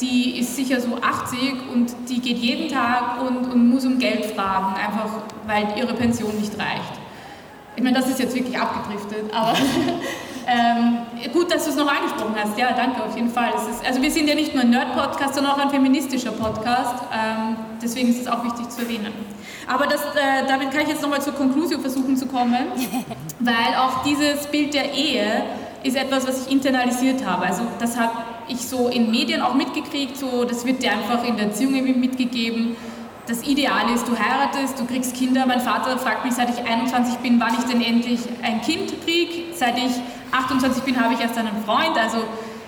[0.00, 1.38] die ist sicher so 80
[1.72, 5.10] und die geht jeden Tag und, und muss um Geld fragen, einfach
[5.46, 7.00] weil ihre Pension nicht reicht.
[7.76, 9.54] Ich meine, das ist jetzt wirklich abgedriftet, aber
[10.46, 12.58] ähm, gut, dass du es noch angesprochen hast.
[12.58, 13.50] Ja, danke, auf jeden Fall.
[13.50, 17.02] Ist, also wir sind ja nicht nur ein Nerd-Podcast, sondern auch ein feministischer Podcast.
[17.12, 19.12] Ähm, deswegen ist es auch wichtig zu erwähnen.
[19.66, 22.66] Aber das, äh, damit kann ich jetzt nochmal zur Konklusion versuchen zu kommen,
[23.40, 25.44] weil auch dieses Bild der Ehe
[25.82, 27.46] ist etwas, was ich internalisiert habe.
[27.46, 28.12] Also das habe
[28.48, 31.98] ich so in Medien auch mitgekriegt, so, das wird dir einfach in der Erziehung irgendwie
[31.98, 32.76] mitgegeben
[33.26, 35.46] das Ideal ist, du heiratest, du kriegst Kinder.
[35.46, 39.54] Mein Vater fragt mich, seit ich 21 bin, wann ich denn endlich ein Kind kriege.
[39.54, 39.92] Seit ich
[40.34, 41.96] 28 bin, habe ich erst einen Freund.
[41.96, 42.18] Also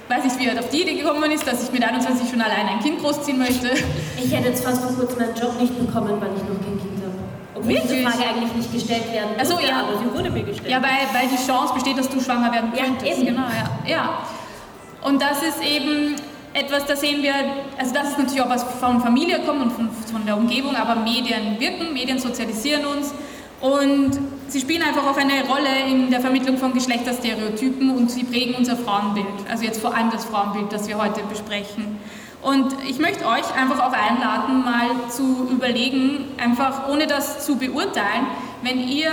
[0.09, 2.69] weiß nicht, wie er auf die Idee gekommen ist, dass ich mit 21 schon allein
[2.69, 3.71] ein Kind großziehen möchte.
[4.17, 7.03] Ich hätte jetzt fast vor kurzem einen Job nicht bekommen, weil ich noch kein Kind
[7.03, 7.19] habe.
[7.55, 7.91] Obwohl Wirklich?
[7.91, 9.81] diese Frage eigentlich nicht gestellt werden also, ja.
[9.81, 10.71] aber sie wurde mir gestellt.
[10.71, 13.05] Ja, weil, weil die Chance besteht, dass du schwanger werden könntest.
[13.05, 13.27] Ja, eben.
[13.27, 13.91] Genau, ja.
[13.91, 14.19] ja.
[15.03, 16.17] Und das ist eben
[16.53, 17.35] etwas, da sehen wir,
[17.79, 20.97] also das ist natürlich auch was von Familie kommt und von, von der Umgebung, aber
[20.97, 23.13] Medien wirken, Medien sozialisieren uns
[23.61, 28.55] und sie spielen einfach auch eine Rolle in der Vermittlung von Geschlechterstereotypen und sie prägen
[28.55, 31.99] unser Frauenbild, also jetzt vor allem das Frauenbild, das wir heute besprechen.
[32.43, 38.27] Und ich möchte euch einfach auch einladen, mal zu überlegen, einfach ohne das zu beurteilen,
[38.63, 39.11] wenn ihr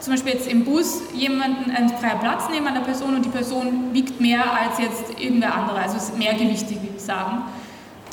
[0.00, 3.92] zum Beispiel jetzt im Bus jemanden einen freien Platz nehmen einer Person und die Person
[3.92, 7.42] wiegt mehr als jetzt irgendwer andere, also ist mehrgewichtig, würde ich sagen.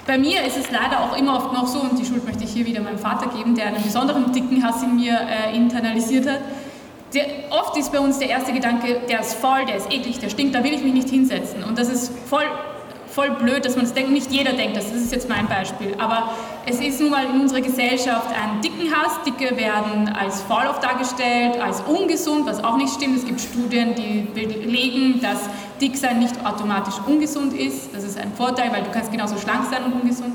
[0.06, 2.52] Bei mir ist es leider auch immer oft noch so, und die Schuld möchte ich
[2.52, 6.42] hier wieder meinem Vater geben, der einen besonderen dicken Hass in mir äh, internalisiert hat.
[7.16, 10.30] Der, oft ist bei uns der erste Gedanke, der ist voll, der ist eklig, der
[10.30, 11.64] stinkt, da will ich mich nicht hinsetzen.
[11.64, 12.46] Und das ist voll
[13.16, 14.12] voll blöd, dass man es denkt.
[14.12, 15.96] Nicht jeder denkt das, das ist jetzt mein Beispiel.
[15.98, 16.32] Aber
[16.66, 19.24] es ist nun mal in unserer Gesellschaft ein dicken Hass.
[19.26, 23.18] Dicke werden als faul oft dargestellt, als ungesund, was auch nicht stimmt.
[23.18, 25.50] Es gibt Studien, die belegen, dass
[25.80, 27.96] Dicksein nicht automatisch ungesund ist.
[27.96, 30.34] Das ist ein Vorteil, weil du kannst genauso schlank sein und ungesund.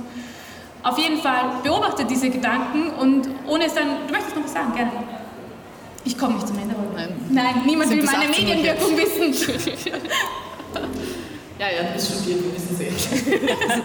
[0.83, 4.73] Auf jeden Fall beobachte diese Gedanken und ohne es dann, du möchtest noch was sagen,
[4.75, 4.93] gerne.
[6.03, 6.75] Ich komme nicht zum Ende.
[6.97, 9.35] Nein, Nein niemand will meine Medienwirkung wissen.
[11.61, 12.89] Ja, ja, das studiert, wir wissen es eh.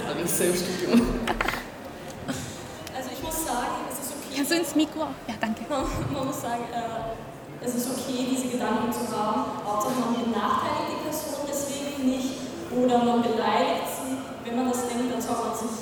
[0.07, 1.19] Alles Selbststudium.
[2.95, 4.31] Also ich muss sagen, es ist okay.
[4.31, 5.11] Kannst du ins Mikro?
[5.27, 5.67] Ja, danke.
[5.67, 7.19] Man, muss sagen, äh,
[7.59, 9.59] es ist okay, diese Gedanken zu haben.
[9.67, 14.23] Hauptsache man benachteiligt die Person deswegen nicht oder man beleidigt sie.
[14.47, 15.75] Wenn man das denkt, dann soll man sich,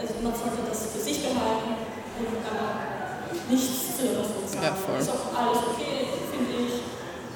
[0.00, 1.84] also man sollte das für sich behalten
[2.16, 4.64] und äh, nichts zu der Person sagen.
[4.64, 5.04] Ja, voll.
[5.04, 6.80] Ist auch alles okay, finde ich.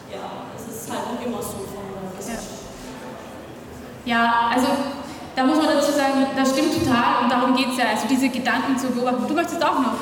[0.08, 2.48] Ja, es ist halt immer so von der Gesellschaft.
[2.48, 2.59] Ja,
[4.50, 4.68] also
[5.36, 8.28] da muss man dazu sagen, das stimmt total und darum geht es ja, also diese
[8.28, 9.26] Gedanken zu beobachten.
[9.26, 9.94] Du möchtest auch noch?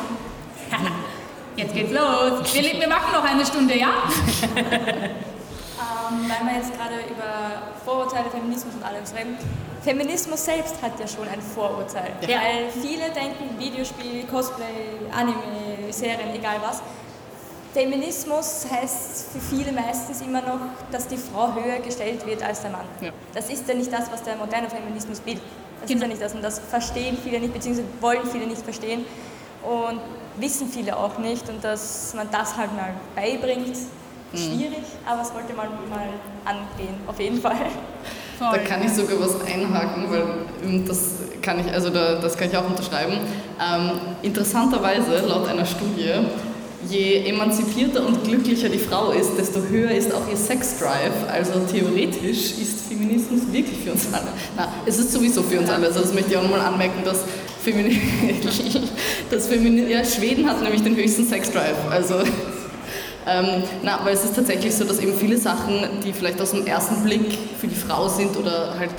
[1.56, 2.54] Jetzt geht's los.
[2.54, 3.88] Wir, wir machen noch eine Stunde, ja?
[4.56, 9.36] ähm, weil wir jetzt gerade über Vorurteile, Feminismus und alles reden.
[9.82, 12.12] Feminismus selbst hat ja schon ein Vorurteil.
[12.20, 12.38] Ja.
[12.38, 16.82] Weil viele denken, Videospiel, Cosplay, Anime, Serien, egal was,
[17.74, 20.60] Feminismus heißt für viele meistens immer noch,
[20.90, 22.84] dass die Frau höher gestellt wird als der Mann.
[23.00, 23.10] Ja.
[23.34, 25.38] Das ist ja nicht das, was der moderne Feminismus will.
[25.80, 25.98] Das genau.
[25.98, 29.04] ist ja nicht das und das verstehen viele nicht, beziehungsweise wollen viele nicht verstehen
[29.62, 30.00] und
[30.40, 33.76] wissen viele auch nicht und dass man das halt mal beibringt,
[34.32, 34.36] mhm.
[34.36, 36.08] schwierig, aber es wollte man mal
[36.44, 37.56] angehen, auf jeden Fall.
[38.40, 40.24] Da kann ich sogar was einhaken, weil
[40.62, 43.14] ähm, das kann ich, also da, das kann ich auch unterschreiben.
[43.60, 43.90] Ähm,
[44.22, 46.12] interessanterweise, laut einer Studie,
[46.88, 51.28] je emanzipierter und glücklicher die Frau ist, desto höher ist auch ihr Sexdrive.
[51.30, 54.28] Also theoretisch ist Feminismus wirklich für uns alle.
[54.56, 55.86] Na, es ist sowieso für uns alle.
[55.86, 57.24] Also das möchte ich auch nochmal anmerken, dass
[57.62, 58.80] Feminismus,
[59.30, 61.76] das Femini ja, Schweden hat nämlich den höchsten Sexdrive.
[61.90, 62.14] Also
[63.26, 66.66] ähm, na, weil es ist tatsächlich so, dass eben viele Sachen, die vielleicht aus dem
[66.66, 68.90] ersten Blick für die Frau sind oder halt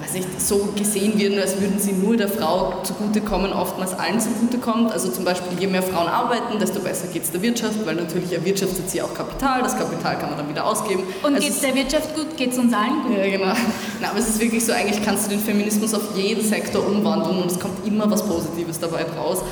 [0.00, 4.92] weiß nicht, so gesehen werden, als würden sie nur der Frau zugutekommen, oftmals allen zugutekommt.
[4.92, 8.32] Also zum Beispiel, je mehr Frauen arbeiten, desto besser geht es der Wirtschaft, weil natürlich
[8.32, 11.04] erwirtschaftet sie auch Kapital, das Kapital kann man dann wieder ausgeben.
[11.22, 13.16] Und also geht es der Wirtschaft gut, geht es uns allen gut?
[13.16, 13.52] Ja, genau.
[14.00, 17.38] Na, aber es ist wirklich so, eigentlich kannst du den Feminismus auf jeden Sektor umwandeln
[17.38, 19.42] und es kommt immer was Positives dabei raus,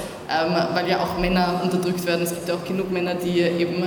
[0.74, 2.22] weil ja auch Männer unterdrückt werden.
[2.22, 3.84] Es gibt ja auch genug Männer, die eben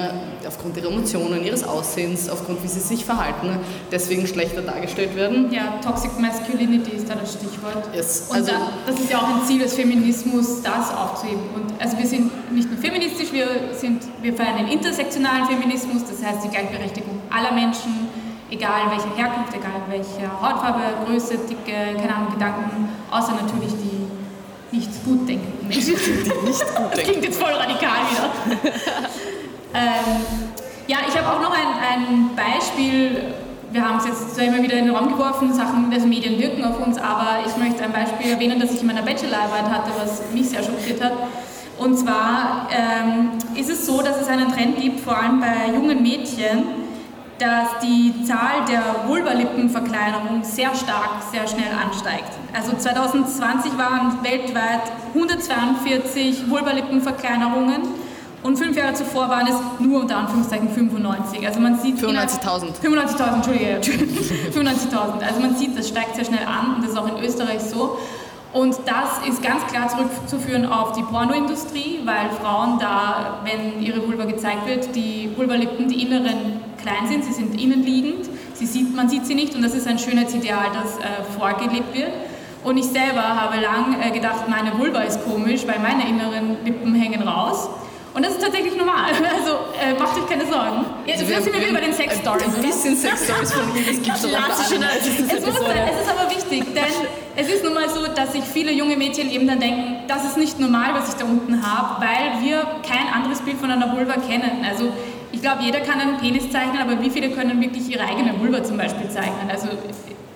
[0.48, 3.58] aufgrund ihrer Emotionen, ihres Aussehens, aufgrund wie sie sich verhalten,
[3.92, 5.52] deswegen schlechter dargestellt werden.
[5.52, 7.94] Ja, Toxic Masculinity Masculinity ist da das Stichwort.
[7.94, 8.28] Yes.
[8.30, 11.42] Und also, da, das ist ja auch ein Ziel des Feminismus, das aufzuheben.
[11.56, 16.24] Und also wir sind nicht nur feministisch, wir, sind, wir feiern den intersektionalen Feminismus, das
[16.24, 18.08] heißt die Gleichberechtigung aller Menschen,
[18.50, 24.05] egal welche Herkunft, egal welche Hautfarbe, Größe, Dicke, keine Ahnung, Gedanken, außer natürlich die
[24.76, 25.96] nicht gut denkenden Menschen.
[25.96, 26.92] Die nicht gut denken.
[26.96, 28.30] Das klingt jetzt voll radikal wieder.
[29.74, 30.22] ähm,
[30.88, 31.68] ja, ich habe auch noch ein,
[32.00, 33.34] ein Beispiel
[33.76, 36.64] wir haben es jetzt zwar immer wieder in den Raum geworfen, Sachen, also Medien wirken
[36.64, 40.22] auf uns, aber ich möchte ein Beispiel erwähnen, das ich in meiner Bachelorarbeit hatte, was
[40.34, 41.12] mich sehr schockiert hat.
[41.78, 46.02] Und zwar ähm, ist es so, dass es einen Trend gibt, vor allem bei jungen
[46.02, 46.85] Mädchen,
[47.40, 52.32] dass die Zahl der Vulvalippenverkleinerung sehr stark, sehr schnell ansteigt.
[52.54, 54.84] Also 2020 waren weltweit
[55.14, 57.82] 142 Vulvalippenverkleinerungen
[58.44, 61.46] und fünf Jahre zuvor waren es nur unter Anführungszeichen 95.
[61.46, 62.80] Also man sieht 95.000.
[62.82, 63.82] 95.000, Entschuldige.
[63.82, 65.28] 95.000.
[65.28, 67.98] Also man sieht, das steigt sehr schnell an und das ist auch in Österreich so.
[68.54, 74.24] Und das ist ganz klar zurückzuführen auf die Pornoindustrie, weil Frauen da, wenn ihre Vulva
[74.24, 79.26] gezeigt wird, die Vulvalippen, die inneren klein sind, sie sind innenliegend, sie sieht, man sieht
[79.26, 82.12] sie nicht und das ist ein Schönheitsideal, das äh, vorgelebt wird.
[82.64, 86.96] Und ich selber habe lang äh, gedacht, meine Vulva ist komisch, weil meine inneren Lippen
[86.96, 87.70] hängen raus.
[88.14, 89.12] Und das ist tatsächlich normal.
[89.36, 90.86] Also äh, macht euch keine Sorgen.
[91.06, 92.56] Jetzt also sind wir wieder bei den Sex Stories.
[92.56, 96.30] Ein bisschen Sex Stories von mir, das gibt es schon es, es, es ist aber
[96.32, 96.94] wichtig, denn
[97.36, 100.38] es ist nun mal so, dass sich viele junge Mädchen eben dann denken, das ist
[100.38, 104.14] nicht normal, was ich da unten habe, weil wir kein anderes Bild von einer Vulva
[104.14, 104.66] kennen.
[104.68, 104.94] Also
[105.36, 108.64] ich glaube, jeder kann einen Penis zeichnen, aber wie viele können wirklich ihre eigene Vulva
[108.64, 109.50] zum Beispiel zeichnen?
[109.50, 109.68] Also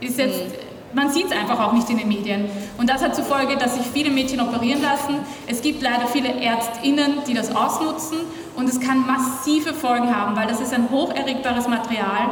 [0.01, 0.43] ist jetzt...
[0.43, 2.45] Mhm man sieht es einfach auch nicht in den Medien.
[2.77, 5.19] Und das hat zur Folge, dass sich viele Mädchen operieren lassen.
[5.47, 8.17] Es gibt leider viele ÄrztInnen, die das ausnutzen
[8.55, 12.31] und es kann massive Folgen haben, weil das ist ein hocherregbares Material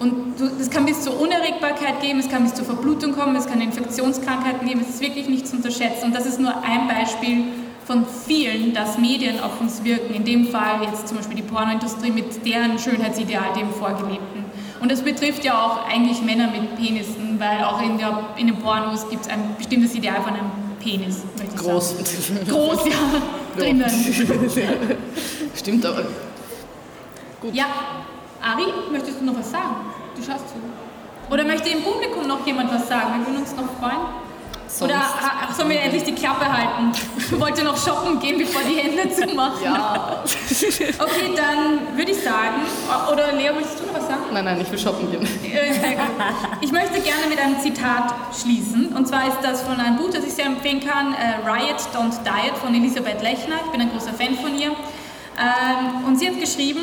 [0.00, 3.60] und es kann bis zur Unerregbarkeit geben, es kann bis zur Verblutung kommen, es kann
[3.60, 7.44] Infektionskrankheiten geben, es ist wirklich nicht zu unterschätzen und das ist nur ein Beispiel
[7.88, 10.14] von vielen, dass Medien auf uns wirken.
[10.14, 14.44] In dem Fall jetzt zum Beispiel die Pornoindustrie mit deren Schönheitsideal, dem vorgelebten.
[14.78, 18.58] Und das betrifft ja auch eigentlich Männer mit Penissen, weil auch in, der, in den
[18.58, 21.90] Pornos gibt es ein bestimmtes Ideal von einem Penis, möchte ich Groß.
[21.90, 22.46] sagen.
[22.46, 22.92] Groß, ja,
[23.56, 23.90] drinnen.
[25.56, 26.04] Stimmt aber.
[27.40, 27.54] Gut.
[27.54, 27.66] Ja,
[28.42, 29.76] Ari, möchtest du noch was sagen?
[30.14, 31.32] Du schaust zu.
[31.32, 33.18] Oder möchte im Publikum noch jemand was sagen?
[33.18, 34.27] Wir würden uns noch freuen.
[34.68, 36.92] Sonst Oder ach, sollen wir endlich die Klappe halten?
[37.18, 39.64] Ich wollte noch shoppen gehen, bevor die Hände zumachen.
[39.64, 40.22] Ja.
[40.98, 42.62] Okay, dann würde ich sagen,
[43.12, 44.22] oder Lea, willst du noch was sagen?
[44.32, 45.26] Nein, nein, ich will shoppen gehen.
[46.60, 48.88] Ich möchte gerne mit einem Zitat schließen.
[48.96, 52.18] Und zwar ist das von einem Buch, das ich sehr empfehlen kann, äh, Riot Don't
[52.24, 53.56] Diet von Elisabeth Lechner.
[53.64, 54.68] Ich bin ein großer Fan von ihr.
[55.38, 56.80] Ähm, und sie hat geschrieben,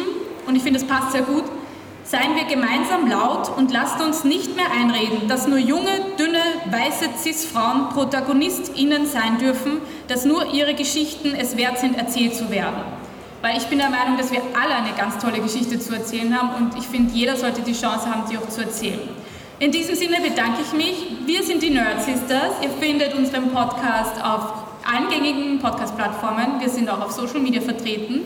[0.48, 1.44] und ich finde, es passt sehr gut,
[2.08, 5.90] Seien wir gemeinsam laut und lasst uns nicht mehr einreden, dass nur junge,
[6.20, 12.52] dünne, weiße Cis-Frauen ProtagonistInnen sein dürfen, dass nur ihre Geschichten es wert sind, erzählt zu
[12.52, 12.84] werden.
[13.42, 16.64] Weil ich bin der Meinung, dass wir alle eine ganz tolle Geschichte zu erzählen haben
[16.64, 19.02] und ich finde, jeder sollte die Chance haben, die auch zu erzählen.
[19.58, 21.08] In diesem Sinne bedanke ich mich.
[21.26, 22.54] Wir sind die Nerd Sisters.
[22.62, 24.54] Ihr findet unseren Podcast auf
[24.86, 26.60] allen gängigen Podcast-Plattformen.
[26.60, 28.26] Wir sind auch auf Social Media vertreten.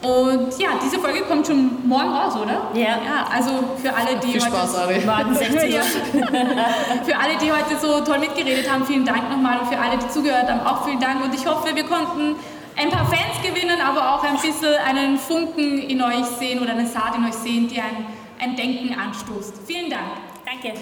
[0.00, 2.68] Und ja, diese Folge kommt schon morgen raus, oder?
[2.72, 2.98] Ja.
[3.04, 3.50] ja also
[3.82, 5.82] für alle, die Viel Spaß, heute, warten 60 ja.
[7.04, 9.58] Für alle, die heute so toll mitgeredet haben, vielen Dank nochmal.
[9.58, 11.24] Und für alle, die zugehört haben, auch vielen Dank.
[11.24, 12.36] Und ich hoffe, wir konnten
[12.76, 16.86] ein paar Fans gewinnen, aber auch ein bisschen einen Funken in euch sehen oder eine
[16.86, 18.06] Saat in euch sehen, die ein,
[18.38, 19.54] ein Denken anstoßt.
[19.66, 20.04] Vielen Dank.
[20.44, 20.78] Danke.